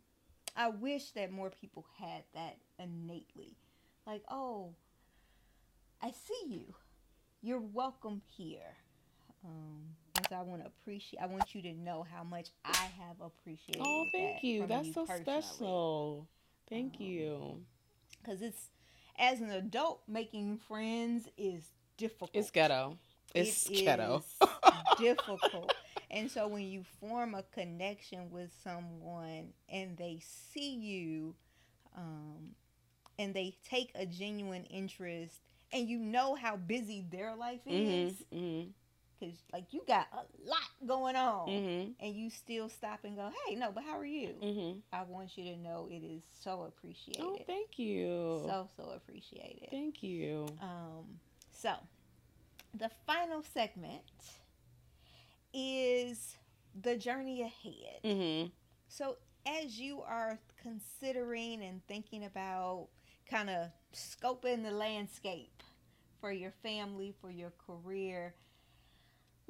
I 0.56 0.68
wish 0.68 1.10
that 1.12 1.32
more 1.32 1.50
people 1.50 1.86
had 1.98 2.24
that 2.34 2.58
innately. 2.78 3.56
Like, 4.06 4.22
oh, 4.30 4.74
I 6.02 6.10
see 6.10 6.48
you. 6.48 6.74
You're 7.42 7.60
welcome 7.60 8.20
here. 8.36 8.76
Um, 9.44 9.80
because 10.14 10.32
I 10.32 10.42
want 10.42 10.62
to 10.62 10.66
appreciate. 10.66 11.20
I 11.20 11.26
want 11.26 11.54
you 11.54 11.62
to 11.62 11.72
know 11.72 12.06
how 12.14 12.22
much 12.22 12.48
I 12.64 12.88
have 12.98 13.16
appreciated. 13.22 13.82
Oh, 13.84 14.06
thank 14.12 14.42
you. 14.42 14.66
That's 14.66 14.88
you 14.88 14.92
so 14.92 15.06
personally. 15.06 15.42
special. 15.42 16.28
Thank 16.68 16.96
um, 17.00 17.06
you. 17.06 17.60
Because 18.20 18.42
it's 18.42 18.68
as 19.20 19.40
an 19.40 19.50
adult, 19.50 20.00
making 20.09 20.59
friends 20.66 21.28
is 21.37 21.62
difficult. 21.96 22.30
It's 22.35 22.50
ghetto. 22.50 22.96
It's 23.35 23.68
it 23.70 23.85
ghetto. 23.85 24.24
difficult. 24.98 25.74
And 26.12 26.28
so 26.28 26.48
when 26.48 26.62
you 26.62 26.83
form 26.98 27.37
a 27.37 27.44
connection 27.44 28.33
with 28.33 28.50
someone 28.64 29.52
and 29.68 29.96
they 29.96 30.20
see 30.20 30.74
you 30.74 31.37
um, 31.96 32.56
and 33.16 33.33
they 33.33 33.54
take 33.64 33.92
a 33.94 34.06
genuine 34.06 34.64
interest 34.64 35.37
and 35.72 35.88
you 35.88 36.00
know 36.00 36.35
how 36.35 36.56
busy 36.56 37.04
their 37.12 37.37
life 37.37 37.61
is. 37.64 38.14
Mm-hmm, 38.33 38.37
mm-hmm 38.37 38.70
because 39.20 39.37
like 39.52 39.64
you 39.70 39.83
got 39.87 40.06
a 40.12 40.48
lot 40.48 40.59
going 40.87 41.16
on 41.16 41.48
mm-hmm. 41.48 41.90
and 42.00 42.14
you 42.14 42.30
still 42.30 42.68
stop 42.68 43.00
and 43.04 43.16
go 43.16 43.30
hey 43.46 43.54
no 43.54 43.70
but 43.72 43.85
how 43.85 43.98
are 43.98 44.04
you 44.04 44.35
mm-hmm. 44.42 44.78
i 44.92 45.02
want 45.02 45.37
you 45.37 45.44
to 45.44 45.56
know 45.56 45.88
it 45.90 46.04
is 46.04 46.22
so 46.42 46.62
appreciated 46.62 47.22
oh 47.22 47.38
thank 47.46 47.78
you 47.78 48.42
so 48.46 48.68
so 48.76 48.90
appreciated 48.94 49.68
thank 49.70 50.02
you 50.02 50.46
um 50.62 51.04
so 51.52 51.74
the 52.78 52.90
final 53.06 53.42
segment 53.42 54.02
is 55.52 56.37
the 56.83 56.96
journey 56.96 57.42
ahead 57.42 58.02
mm-hmm. 58.04 58.48
so 58.88 59.16
as 59.46 59.78
you 59.78 60.02
are 60.02 60.38
considering 60.62 61.62
and 61.62 61.85
thinking 61.87 62.24
about 62.24 62.88
kind 63.28 63.50
of 63.50 63.68
scoping 63.94 64.62
the 64.62 64.70
landscape 64.70 65.62
for 66.20 66.30
your 66.30 66.52
family 66.62 67.14
for 67.20 67.30
your 67.30 67.52
career 67.66 68.35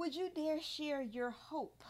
would 0.00 0.16
you 0.16 0.30
dare 0.34 0.58
share 0.60 1.02
your 1.02 1.28
hope 1.28 1.84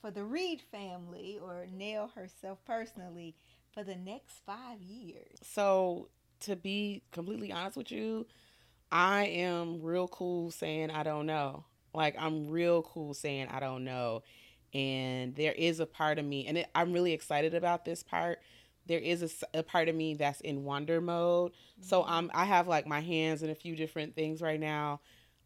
for 0.00 0.12
the 0.12 0.22
Reed 0.22 0.62
family 0.70 1.40
or 1.42 1.66
Nell 1.70 2.12
herself 2.14 2.60
personally 2.64 3.34
for 3.74 3.82
the 3.82 3.96
next 3.96 4.44
five 4.46 4.80
years? 4.80 5.36
So, 5.42 6.08
to 6.40 6.54
be 6.54 7.02
completely 7.10 7.50
honest 7.50 7.76
with 7.76 7.90
you, 7.90 8.24
I 8.92 9.24
am 9.24 9.82
real 9.82 10.06
cool 10.06 10.52
saying 10.52 10.92
I 10.92 11.02
don't 11.02 11.26
know. 11.26 11.64
Like, 11.92 12.14
I'm 12.16 12.48
real 12.48 12.82
cool 12.82 13.14
saying 13.14 13.48
I 13.48 13.58
don't 13.58 13.82
know. 13.82 14.22
And 14.72 15.34
there 15.34 15.52
is 15.52 15.80
a 15.80 15.86
part 15.86 16.20
of 16.20 16.24
me, 16.24 16.46
and 16.46 16.58
it, 16.58 16.68
I'm 16.72 16.92
really 16.92 17.12
excited 17.12 17.52
about 17.52 17.84
this 17.84 18.04
part. 18.04 18.38
There 18.86 19.00
is 19.00 19.44
a, 19.52 19.58
a 19.58 19.62
part 19.64 19.88
of 19.88 19.96
me 19.96 20.14
that's 20.14 20.40
in 20.42 20.62
wonder 20.62 21.00
mode. 21.00 21.50
Mm-hmm. 21.50 21.82
So 21.82 22.04
I'm 22.06 22.30
I 22.32 22.44
have 22.44 22.68
like 22.68 22.86
my 22.86 23.00
hands 23.00 23.42
in 23.42 23.50
a 23.50 23.56
few 23.56 23.74
different 23.74 24.14
things 24.14 24.40
right 24.40 24.60
now 24.60 25.00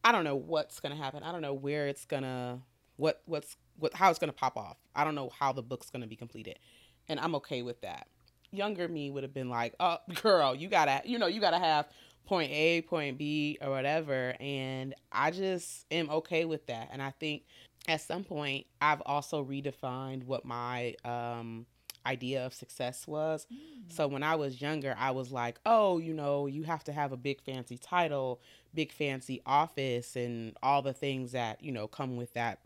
I 0.05 0.13
don't 0.13 0.25
know 0.25 0.37
what's 0.37 0.81
gonna 0.81 0.97
happen. 0.97 1.23
I 1.23 1.33
don't 1.33 1.43
know 1.43 1.55
where 1.55 1.87
it's 1.89 2.05
gonna 2.05 2.61
what 2.97 3.23
what's 3.27 3.57
what 3.79 3.95
how 3.95 4.11
it's 4.11 4.19
gonna 4.19 4.33
pop 4.33 4.57
off. 4.57 4.77
I 4.95 5.05
don't 5.05 5.15
know 5.15 5.31
how 5.39 5.53
the 5.53 5.63
book's 5.63 5.91
gonna 5.91 6.07
be 6.07 6.17
completed, 6.17 6.59
and 7.09 7.21
I'm 7.21 7.35
okay 7.37 7.63
with 7.63 7.81
that. 7.83 8.09
Younger 8.51 8.89
me 8.89 9.11
would 9.11 9.23
have 9.23 9.35
been 9.35 9.49
like, 9.49 9.75
"Oh, 9.81 9.99
girl, 10.23 10.55
you 10.55 10.69
gotta 10.69 11.03
you 11.05 11.19
know 11.19 11.27
you 11.27 11.41
gotta 11.41 11.59
have 11.59 11.89
point 12.27 12.51
A, 12.53 12.83
point 12.83 13.19
B, 13.19 13.59
or 13.61 13.71
whatever," 13.71 14.35
and 14.41 14.95
I 15.11 15.31
just 15.31 15.87
am 15.91 16.11
okay 16.11 16.45
with 16.45 16.67
that. 16.67 16.89
And 16.93 17.01
I 17.01 17.11
think 17.11 17.45
at 17.89 18.01
some 18.01 18.25
point 18.25 18.67
I've 18.81 19.03
also 19.07 19.45
redefined 19.45 20.25
what 20.25 20.45
my 20.45 20.95
um 21.05 21.67
idea 22.07 22.45
of 22.45 22.55
success 22.55 23.07
was. 23.07 23.47
Mm. 23.53 23.93
So 23.93 24.09
when 24.09 24.23
I 24.23 24.37
was 24.37 24.61
younger, 24.61 24.95
I 24.99 25.11
was 25.11 25.31
like, 25.33 25.59
oh, 25.67 25.99
you 25.99 26.15
know, 26.15 26.47
you 26.47 26.63
have 26.65 26.85
to 26.85 26.93
have 26.93 27.13
a 27.13 27.17
big 27.17 27.41
fancy 27.41 27.79
title, 27.79 28.41
big 28.75 28.93
fancy 28.93 29.43
office, 29.47 30.17
and 30.17 30.57
all 30.63 30.83
the 30.83 30.93
things 30.93 31.33
that, 31.33 31.63
you 31.63 31.73
know, 31.73 31.87
come 31.87 32.17
with 32.17 32.35
that. 32.35 32.61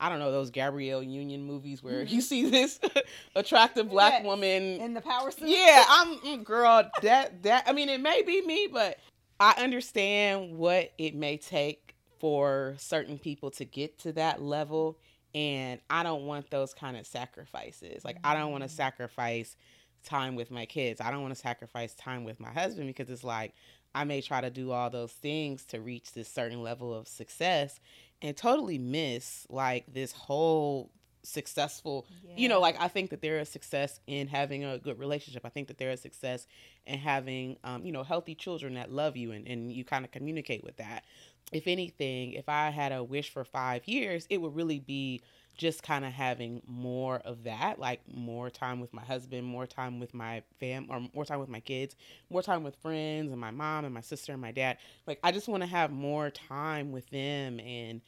I 0.00 0.08
don't 0.08 0.20
know 0.20 0.30
those 0.30 0.50
Gabrielle 0.50 1.02
Union 1.02 1.42
movies 1.42 1.82
where 1.82 2.02
you 2.02 2.20
see 2.20 2.48
this 2.48 2.78
attractive 3.34 3.90
black 3.90 4.22
woman 4.22 4.62
in 4.62 4.94
the 4.94 5.00
power 5.00 5.30
suit. 5.32 5.48
Yeah, 5.48 5.84
I'm 5.88 6.18
mm, 6.18 6.44
girl. 6.44 6.88
That 7.02 7.42
that 7.42 7.64
I 7.66 7.72
mean, 7.72 7.88
it 7.88 8.00
may 8.00 8.22
be 8.22 8.40
me, 8.42 8.68
but 8.72 8.98
I 9.40 9.54
understand 9.58 10.56
what 10.56 10.92
it 10.98 11.16
may 11.16 11.36
take 11.36 11.96
for 12.20 12.74
certain 12.78 13.18
people 13.18 13.50
to 13.52 13.64
get 13.64 13.98
to 14.00 14.12
that 14.12 14.42
level 14.42 14.98
and 15.34 15.80
I 15.90 16.02
don't 16.02 16.24
want 16.24 16.50
those 16.50 16.74
kind 16.74 16.96
of 16.96 17.06
sacrifices. 17.06 18.04
Like 18.04 18.18
I 18.24 18.34
don't 18.34 18.50
want 18.50 18.64
to 18.64 18.70
mm. 18.70 18.76
sacrifice 18.76 19.56
time 20.04 20.34
with 20.34 20.50
my 20.50 20.66
kids. 20.66 21.00
I 21.00 21.10
don't 21.10 21.22
want 21.22 21.34
to 21.34 21.40
sacrifice 21.40 21.94
time 21.94 22.24
with 22.24 22.40
my 22.40 22.50
husband 22.50 22.86
because 22.86 23.10
it's 23.10 23.24
like 23.24 23.54
I 23.94 24.04
may 24.04 24.20
try 24.20 24.40
to 24.40 24.50
do 24.50 24.70
all 24.70 24.90
those 24.90 25.12
things 25.12 25.64
to 25.66 25.80
reach 25.80 26.12
this 26.12 26.28
certain 26.28 26.62
level 26.62 26.94
of 26.94 27.08
success 27.08 27.80
and 28.22 28.36
totally 28.36 28.78
miss 28.78 29.46
like 29.48 29.84
this 29.92 30.12
whole 30.12 30.90
successful 31.24 32.06
yeah. 32.24 32.32
you 32.36 32.48
know 32.48 32.60
like 32.60 32.80
i 32.80 32.88
think 32.88 33.10
that 33.10 33.20
there 33.20 33.38
is 33.38 33.48
success 33.48 34.00
in 34.06 34.28
having 34.28 34.64
a 34.64 34.78
good 34.78 34.98
relationship 34.98 35.44
i 35.44 35.48
think 35.48 35.68
that 35.68 35.76
there 35.76 35.90
is 35.90 36.00
success 36.00 36.46
in 36.86 36.98
having 36.98 37.56
um, 37.64 37.84
you 37.84 37.92
know 37.92 38.02
healthy 38.02 38.34
children 38.34 38.74
that 38.74 38.90
love 38.90 39.16
you 39.16 39.32
and, 39.32 39.46
and 39.46 39.72
you 39.72 39.84
kind 39.84 40.04
of 40.04 40.10
communicate 40.10 40.64
with 40.64 40.76
that 40.76 41.04
if 41.52 41.66
anything, 41.66 42.32
if 42.32 42.48
I 42.48 42.70
had 42.70 42.92
a 42.92 43.02
wish 43.02 43.30
for 43.30 43.44
five 43.44 43.86
years, 43.86 44.26
it 44.30 44.38
would 44.38 44.54
really 44.54 44.80
be 44.80 45.22
just 45.56 45.82
kind 45.82 46.04
of 46.04 46.12
having 46.12 46.62
more 46.66 47.16
of 47.16 47.44
that, 47.44 47.78
like 47.78 48.00
more 48.14 48.48
time 48.48 48.80
with 48.80 48.94
my 48.94 49.02
husband, 49.02 49.44
more 49.44 49.66
time 49.66 49.98
with 49.98 50.14
my 50.14 50.42
fam, 50.60 50.86
or 50.88 51.00
more 51.12 51.24
time 51.24 51.40
with 51.40 51.48
my 51.48 51.60
kids, 51.60 51.96
more 52.30 52.42
time 52.42 52.62
with 52.62 52.76
friends 52.76 53.32
and 53.32 53.40
my 53.40 53.50
mom 53.50 53.84
and 53.84 53.92
my 53.92 54.00
sister 54.00 54.32
and 54.32 54.40
my 54.40 54.52
dad. 54.52 54.78
Like, 55.06 55.18
I 55.22 55.32
just 55.32 55.48
want 55.48 55.62
to 55.62 55.68
have 55.68 55.90
more 55.90 56.30
time 56.30 56.92
with 56.92 57.10
them. 57.10 57.58
And 57.60 58.02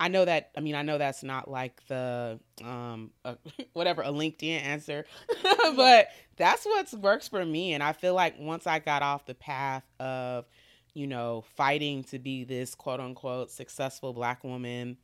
I 0.00 0.08
know 0.08 0.24
that, 0.24 0.50
I 0.56 0.60
mean, 0.60 0.74
I 0.74 0.82
know 0.82 0.96
that's 0.96 1.22
not 1.22 1.50
like 1.50 1.86
the, 1.88 2.40
um, 2.64 3.10
whatever, 3.74 4.02
a 4.02 4.08
LinkedIn 4.08 4.62
answer, 4.62 5.04
but 5.76 6.08
that's 6.36 6.64
what 6.64 6.92
works 6.94 7.28
for 7.28 7.44
me. 7.44 7.74
And 7.74 7.82
I 7.82 7.92
feel 7.92 8.14
like 8.14 8.36
once 8.38 8.66
I 8.66 8.78
got 8.78 9.02
off 9.02 9.26
the 9.26 9.34
path 9.34 9.84
of, 10.00 10.46
you 10.94 11.06
know, 11.06 11.44
fighting 11.56 12.04
to 12.04 12.18
be 12.18 12.44
this 12.44 12.74
quote 12.74 13.00
unquote 13.00 13.50
successful 13.50 14.12
black 14.12 14.44
woman, 14.44 14.96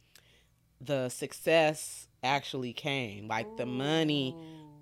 the 0.81 1.09
success 1.09 2.09
actually 2.23 2.73
came. 2.73 3.29
Like 3.29 3.47
Ooh. 3.47 3.57
the 3.57 3.67
money 3.67 4.35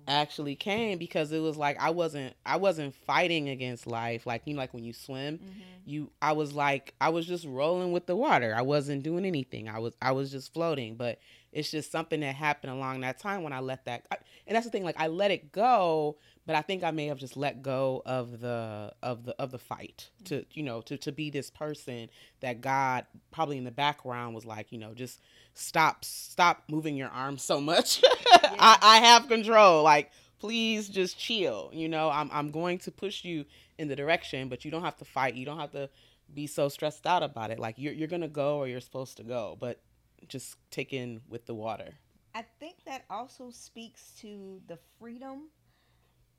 actually 0.07 0.55
came 0.55 0.97
because 0.97 1.31
it 1.31 1.39
was 1.39 1.57
like 1.57 1.77
I 1.79 1.89
wasn't 1.89 2.35
I 2.45 2.57
wasn't 2.57 2.95
fighting 2.95 3.49
against 3.49 3.87
life. 3.87 4.25
Like 4.25 4.43
you 4.45 4.53
know, 4.53 4.59
like 4.59 4.73
when 4.73 4.83
you 4.83 4.93
swim, 4.93 5.37
mm-hmm. 5.37 5.59
you 5.85 6.11
I 6.21 6.33
was 6.33 6.53
like 6.53 6.93
I 7.01 7.09
was 7.09 7.25
just 7.25 7.45
rolling 7.45 7.91
with 7.91 8.05
the 8.05 8.15
water. 8.15 8.53
I 8.55 8.61
wasn't 8.61 9.03
doing 9.03 9.25
anything. 9.25 9.67
I 9.67 9.79
was 9.79 9.95
I 10.01 10.11
was 10.11 10.31
just 10.31 10.53
floating. 10.53 10.95
But 10.95 11.19
it's 11.51 11.71
just 11.71 11.91
something 11.91 12.19
that 12.19 12.35
happened 12.35 12.71
along 12.73 13.01
that 13.01 13.19
time 13.19 13.43
when 13.43 13.53
I 13.53 13.59
let 13.59 13.85
that 13.85 14.05
I, 14.11 14.17
and 14.47 14.55
that's 14.55 14.65
the 14.65 14.71
thing, 14.71 14.83
like 14.83 14.99
I 14.99 15.07
let 15.07 15.31
it 15.31 15.51
go, 15.51 16.17
but 16.49 16.55
I 16.55 16.63
think 16.63 16.83
I 16.83 16.89
may 16.89 17.05
have 17.05 17.19
just 17.19 17.37
let 17.37 17.61
go 17.61 18.01
of 18.07 18.39
the 18.39 18.91
of 19.03 19.23
the 19.23 19.35
of 19.39 19.51
the 19.51 19.59
fight 19.59 20.09
to 20.23 20.43
you 20.51 20.63
know 20.63 20.81
to 20.81 20.97
to 20.97 21.11
be 21.11 21.29
this 21.29 21.51
person 21.51 22.09
that 22.39 22.59
God 22.59 23.05
probably 23.29 23.59
in 23.59 23.65
the 23.65 23.71
background 23.71 24.33
was 24.33 24.45
like 24.45 24.71
you 24.71 24.79
know 24.79 24.95
just 24.95 25.21
stop 25.53 26.03
stop 26.03 26.63
moving 26.67 26.95
your 26.97 27.09
arms 27.09 27.43
so 27.43 27.61
much. 27.61 28.03
Yeah. 28.41 28.55
I, 28.57 28.77
I 28.81 28.97
have 29.05 29.27
control. 29.27 29.83
Like 29.83 30.09
please 30.39 30.89
just 30.89 31.19
chill. 31.19 31.69
You 31.71 31.87
know, 31.87 32.09
I'm 32.09 32.31
I'm 32.33 32.49
going 32.49 32.79
to 32.79 32.91
push 32.91 33.23
you 33.23 33.45
in 33.77 33.87
the 33.87 33.95
direction, 33.95 34.49
but 34.49 34.65
you 34.65 34.71
don't 34.71 34.81
have 34.81 34.97
to 34.97 35.05
fight. 35.05 35.35
You 35.35 35.45
don't 35.45 35.59
have 35.59 35.73
to 35.73 35.87
be 36.33 36.47
so 36.47 36.67
stressed 36.67 37.05
out 37.05 37.21
about 37.21 37.51
it. 37.51 37.59
Like 37.59 37.75
you're 37.77 37.93
you're 37.93 38.07
gonna 38.07 38.27
go 38.27 38.57
or 38.57 38.67
you're 38.67 38.79
supposed 38.79 39.17
to 39.17 39.23
go, 39.23 39.55
but 39.59 39.81
just 40.27 40.55
take 40.71 40.93
in 40.93 41.21
with 41.29 41.45
the 41.45 41.53
water. 41.53 41.93
I 42.33 42.43
think 42.59 42.77
that 42.85 43.05
also 43.09 43.51
speaks 43.51 44.13
to 44.21 44.61
the 44.67 44.79
freedom 44.99 45.49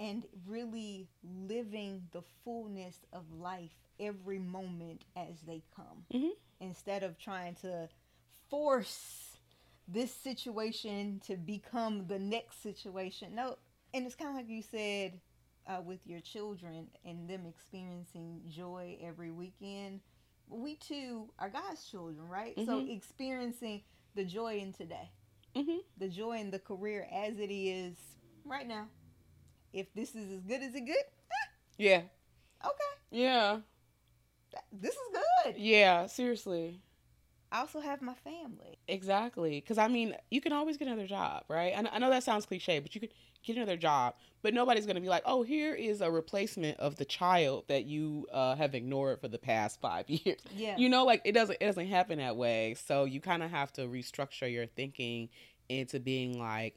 and 0.00 0.26
really 0.46 1.08
living 1.22 2.08
the 2.12 2.22
fullness 2.44 2.98
of 3.12 3.32
life 3.32 3.72
every 4.00 4.40
moment 4.40 5.04
as 5.16 5.42
they 5.42 5.62
come 5.76 6.06
Mhm. 6.12 6.32
instead 6.60 7.04
of 7.04 7.18
trying 7.18 7.54
to 7.56 7.88
force 8.48 9.38
this 9.88 10.14
situation 10.14 11.20
to 11.26 11.36
become 11.36 12.06
the 12.08 12.18
next 12.18 12.62
situation. 12.62 13.34
No, 13.34 13.58
and 13.94 14.06
it's 14.06 14.16
kind 14.16 14.30
of 14.30 14.36
like 14.36 14.48
you 14.48 14.62
said 14.62 15.20
uh, 15.66 15.82
with 15.82 16.06
your 16.06 16.20
children 16.20 16.88
and 17.04 17.28
them 17.28 17.46
experiencing 17.46 18.42
joy 18.48 18.98
every 19.02 19.30
weekend. 19.30 20.00
We 20.48 20.76
too 20.76 21.32
are 21.38 21.50
God's 21.50 21.84
children, 21.86 22.28
right? 22.28 22.58
So 22.64 22.80
Mhm. 22.80 22.88
experiencing 22.88 23.84
the 24.14 24.24
joy 24.24 24.58
in 24.58 24.72
today 24.72 25.10
hmm 25.54 25.78
the 25.98 26.08
joy 26.08 26.38
in 26.38 26.50
the 26.50 26.58
career 26.58 27.06
as 27.12 27.38
it 27.38 27.50
is 27.52 27.96
right 28.44 28.66
now. 28.66 28.88
If 29.72 29.92
this 29.94 30.14
is 30.14 30.30
as 30.32 30.40
good 30.42 30.62
as 30.62 30.74
it 30.74 30.84
good, 30.86 31.04
Yeah. 31.78 32.02
okay, 32.64 32.92
Yeah. 33.10 33.60
this 34.72 34.92
is 34.94 34.98
good. 35.44 35.56
Yeah. 35.56 36.06
Seriously. 36.06 36.80
I 37.52 37.60
also 37.60 37.80
have 37.80 38.00
my 38.00 38.14
family. 38.14 38.78
Exactly. 38.86 39.60
Because 39.60 39.76
I 39.78 39.88
mean, 39.88 40.14
you 40.30 40.40
can 40.40 40.52
always 40.52 40.76
get 40.76 40.86
another 40.86 41.06
job, 41.08 41.44
right? 41.48 41.72
And 41.74 41.88
I 41.92 41.98
know 41.98 42.08
that 42.10 42.22
sounds 42.22 42.46
cliche, 42.46 42.78
but 42.78 42.94
you 42.94 43.00
could 43.00 43.10
get 43.44 43.56
another 43.56 43.76
job. 43.76 44.14
But 44.42 44.54
nobody's 44.54 44.86
going 44.86 44.94
to 44.94 45.00
be 45.02 45.08
like, 45.08 45.24
oh, 45.26 45.42
here 45.42 45.74
is 45.74 46.00
a 46.00 46.08
replacement 46.10 46.78
of 46.78 46.94
the 46.94 47.04
child 47.04 47.64
that 47.66 47.86
you 47.86 48.26
uh, 48.32 48.54
have 48.54 48.74
ignored 48.76 49.20
for 49.20 49.26
the 49.26 49.38
past 49.38 49.80
five 49.80 50.08
years. 50.10 50.38
Yeah, 50.54 50.76
You 50.76 50.88
know, 50.88 51.04
like 51.04 51.22
it 51.24 51.32
doesn't 51.32 51.56
it 51.60 51.66
doesn't 51.66 51.88
happen 51.88 52.18
that 52.18 52.36
way. 52.36 52.74
So 52.86 53.04
you 53.04 53.20
kind 53.20 53.42
of 53.42 53.50
have 53.50 53.72
to 53.74 53.82
restructure 53.82 54.50
your 54.50 54.66
thinking 54.66 55.28
into 55.68 55.98
being 55.98 56.38
like, 56.38 56.76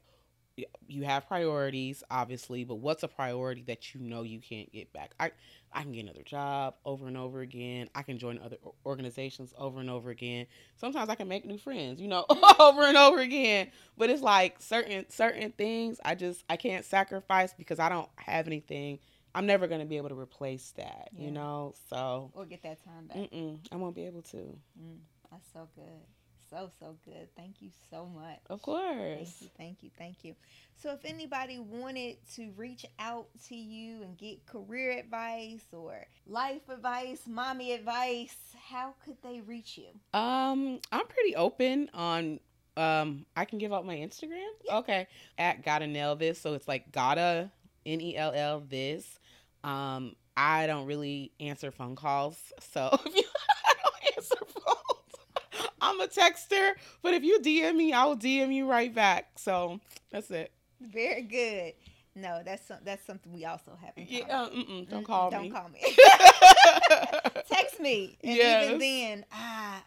you 0.86 1.02
have 1.04 1.26
priorities, 1.26 2.04
obviously, 2.10 2.64
but 2.64 2.76
what's 2.76 3.02
a 3.02 3.08
priority 3.08 3.62
that 3.66 3.94
you 3.94 4.00
know 4.00 4.22
you 4.22 4.38
can't 4.40 4.70
get 4.72 4.92
back? 4.92 5.12
I 5.18 5.32
I 5.72 5.82
can 5.82 5.92
get 5.92 6.02
another 6.04 6.22
job 6.22 6.74
over 6.84 7.08
and 7.08 7.16
over 7.16 7.40
again. 7.40 7.88
I 7.94 8.02
can 8.02 8.18
join 8.18 8.38
other 8.38 8.56
organizations 8.86 9.52
over 9.58 9.80
and 9.80 9.90
over 9.90 10.10
again. 10.10 10.46
Sometimes 10.76 11.08
I 11.08 11.16
can 11.16 11.26
make 11.26 11.44
new 11.44 11.58
friends, 11.58 12.00
you 12.00 12.06
know, 12.08 12.24
over 12.60 12.82
and 12.82 12.96
over 12.96 13.18
again. 13.18 13.70
But 13.98 14.10
it's 14.10 14.22
like 14.22 14.60
certain 14.60 15.06
certain 15.08 15.50
things 15.52 15.98
I 16.04 16.14
just 16.14 16.44
I 16.48 16.56
can't 16.56 16.84
sacrifice 16.84 17.52
because 17.52 17.78
I 17.80 17.88
don't 17.88 18.08
have 18.16 18.46
anything. 18.46 19.00
I'm 19.34 19.46
never 19.46 19.66
gonna 19.66 19.86
be 19.86 19.96
able 19.96 20.10
to 20.10 20.14
replace 20.18 20.70
that, 20.76 21.08
Yeah. 21.16 21.24
you 21.24 21.30
know. 21.32 21.74
So 21.90 22.30
or 22.34 22.44
get 22.46 22.62
that 22.62 22.84
time 22.84 23.06
back. 23.08 23.16
mm-mm, 23.16 23.58
I 23.72 23.76
won't 23.76 23.96
be 23.96 24.06
able 24.06 24.22
to. 24.22 24.36
Mm, 24.80 24.98
that's 25.32 25.48
so 25.52 25.68
good, 25.74 26.06
so 26.50 26.70
so 26.80 26.96
good. 27.04 27.28
Thank 27.36 27.60
you 27.60 27.70
so 27.90 28.06
much. 28.06 28.38
Of 28.50 28.60
Thank 28.60 28.62
course. 28.62 29.36
you, 29.40 29.48
thank 29.56 29.82
you, 29.82 29.90
thank 29.98 30.24
you. 30.24 30.34
So, 30.76 30.92
if 30.92 31.04
anybody 31.04 31.58
wanted 31.58 32.16
to 32.34 32.50
reach 32.56 32.84
out 32.98 33.28
to 33.48 33.54
you 33.54 34.02
and 34.02 34.16
get 34.18 34.44
career 34.46 34.98
advice 34.98 35.64
or 35.72 36.06
life 36.26 36.68
advice, 36.68 37.22
mommy 37.26 37.72
advice, 37.72 38.36
how 38.68 38.94
could 39.04 39.16
they 39.22 39.40
reach 39.40 39.78
you? 39.78 40.18
Um, 40.18 40.80
I'm 40.92 41.06
pretty 41.06 41.36
open 41.36 41.90
on. 41.94 42.40
Um, 42.76 43.24
I 43.36 43.44
can 43.44 43.58
give 43.58 43.72
out 43.72 43.86
my 43.86 43.96
Instagram. 43.96 44.48
Yeah. 44.64 44.78
Okay, 44.78 45.06
at 45.38 45.64
gotta 45.64 45.86
nail 45.86 46.16
this. 46.16 46.40
So 46.40 46.54
it's 46.54 46.66
like 46.66 46.90
gotta 46.92 47.50
n 47.86 48.00
e 48.00 48.16
l 48.16 48.32
l 48.34 48.60
this. 48.68 49.18
Um, 49.62 50.16
I 50.36 50.66
don't 50.66 50.86
really 50.86 51.30
answer 51.40 51.70
phone 51.70 51.94
calls, 51.96 52.36
so 52.60 52.90
if 53.06 53.14
you 53.14 53.22
I 53.64 53.72
don't 53.82 54.16
answer 54.18 54.44
phones, 54.44 55.60
I'm 55.94 56.00
a 56.00 56.08
texter. 56.08 56.72
But 57.02 57.14
if 57.14 57.22
you 57.22 57.40
DM 57.40 57.76
me, 57.76 57.92
I 57.92 58.04
will 58.04 58.16
DM 58.16 58.52
you 58.54 58.66
right 58.66 58.94
back. 58.94 59.38
So 59.38 59.80
that's 60.10 60.30
it. 60.30 60.52
Very 60.80 61.22
good. 61.22 61.74
No, 62.16 62.42
that's 62.44 62.66
some, 62.68 62.78
that's 62.84 63.04
something 63.04 63.32
we 63.32 63.44
also 63.44 63.76
have. 63.82 63.92
In 63.96 64.06
Yeah, 64.08 64.24
uh, 64.28 64.48
don't 64.88 65.04
call 65.04 65.30
don't 65.30 65.42
me. 65.42 65.50
call 65.50 65.68
me. 65.68 65.80
Text 67.50 67.80
me, 67.80 68.16
and 68.22 68.36
Yes. 68.36 68.66
even 68.66 68.78
then, 68.78 69.24
ah, 69.32 69.82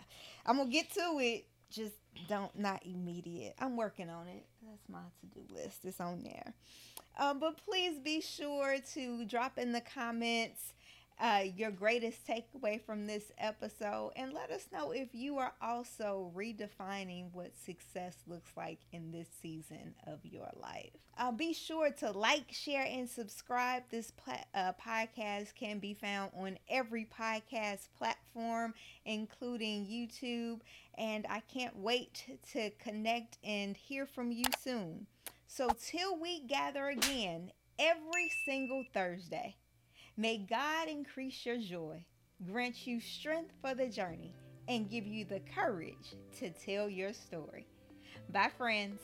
I'm 0.45 0.57
gonna 0.57 0.69
get 0.69 0.91
to 0.95 1.19
it. 1.21 1.45
Just 1.69 1.93
don't 2.27 2.53
not 2.57 2.85
immediate. 2.85 3.55
I'm 3.59 3.77
working 3.77 4.09
on 4.09 4.27
it. 4.27 4.45
That's 4.67 4.89
my 4.89 4.99
to 4.99 5.25
do 5.39 5.53
list. 5.53 5.85
It's 5.85 6.01
on 6.01 6.23
there. 6.23 6.53
Um, 7.17 7.39
but 7.39 7.57
please 7.63 7.97
be 7.99 8.19
sure 8.21 8.77
to 8.93 9.25
drop 9.25 9.57
in 9.57 9.71
the 9.71 9.81
comments 9.81 10.73
uh, 11.19 11.43
your 11.55 11.71
greatest 11.71 12.27
takeaway 12.27 12.79
from 12.81 13.07
this 13.07 13.31
episode 13.37 14.11
and 14.15 14.33
let 14.33 14.51
us 14.51 14.67
know 14.71 14.91
if 14.91 15.13
you 15.13 15.37
are 15.37 15.53
also 15.61 16.31
redefining 16.35 17.33
what 17.33 17.57
success 17.57 18.17
looks 18.27 18.51
like 18.55 18.79
in 18.91 19.11
this 19.11 19.27
season 19.41 19.95
of 20.05 20.19
your 20.23 20.49
life. 20.61 20.91
Uh, 21.17 21.31
be 21.31 21.53
sure 21.53 21.89
to 21.89 22.11
like, 22.11 22.51
share, 22.51 22.85
and 22.85 23.09
subscribe. 23.09 23.83
This 23.89 24.11
pla- 24.11 24.43
uh, 24.53 24.73
podcast 24.73 25.55
can 25.55 25.79
be 25.79 25.95
found 25.95 26.31
on 26.37 26.59
every 26.69 27.05
podcast 27.05 27.87
platform, 27.97 28.75
including 29.05 29.85
YouTube. 29.87 30.59
And 30.97 31.25
I 31.29 31.39
can't 31.41 31.75
wait 31.77 32.25
to 32.53 32.69
connect 32.79 33.39
and 33.43 33.75
hear 33.75 34.05
from 34.05 34.31
you 34.31 34.45
soon. 34.61 35.07
So, 35.47 35.69
till 35.83 36.19
we 36.19 36.41
gather 36.41 36.87
again 36.89 37.51
every 37.79 38.29
single 38.45 38.83
Thursday, 38.93 39.55
may 40.17 40.39
God 40.39 40.87
increase 40.89 41.45
your 41.45 41.57
joy, 41.57 42.03
grant 42.51 42.87
you 42.87 42.99
strength 42.99 43.53
for 43.61 43.75
the 43.75 43.87
journey, 43.87 44.33
and 44.67 44.89
give 44.89 45.05
you 45.05 45.23
the 45.23 45.41
courage 45.55 46.15
to 46.39 46.49
tell 46.49 46.89
your 46.89 47.13
story. 47.13 47.67
Bye, 48.33 48.51
friends. 48.57 48.99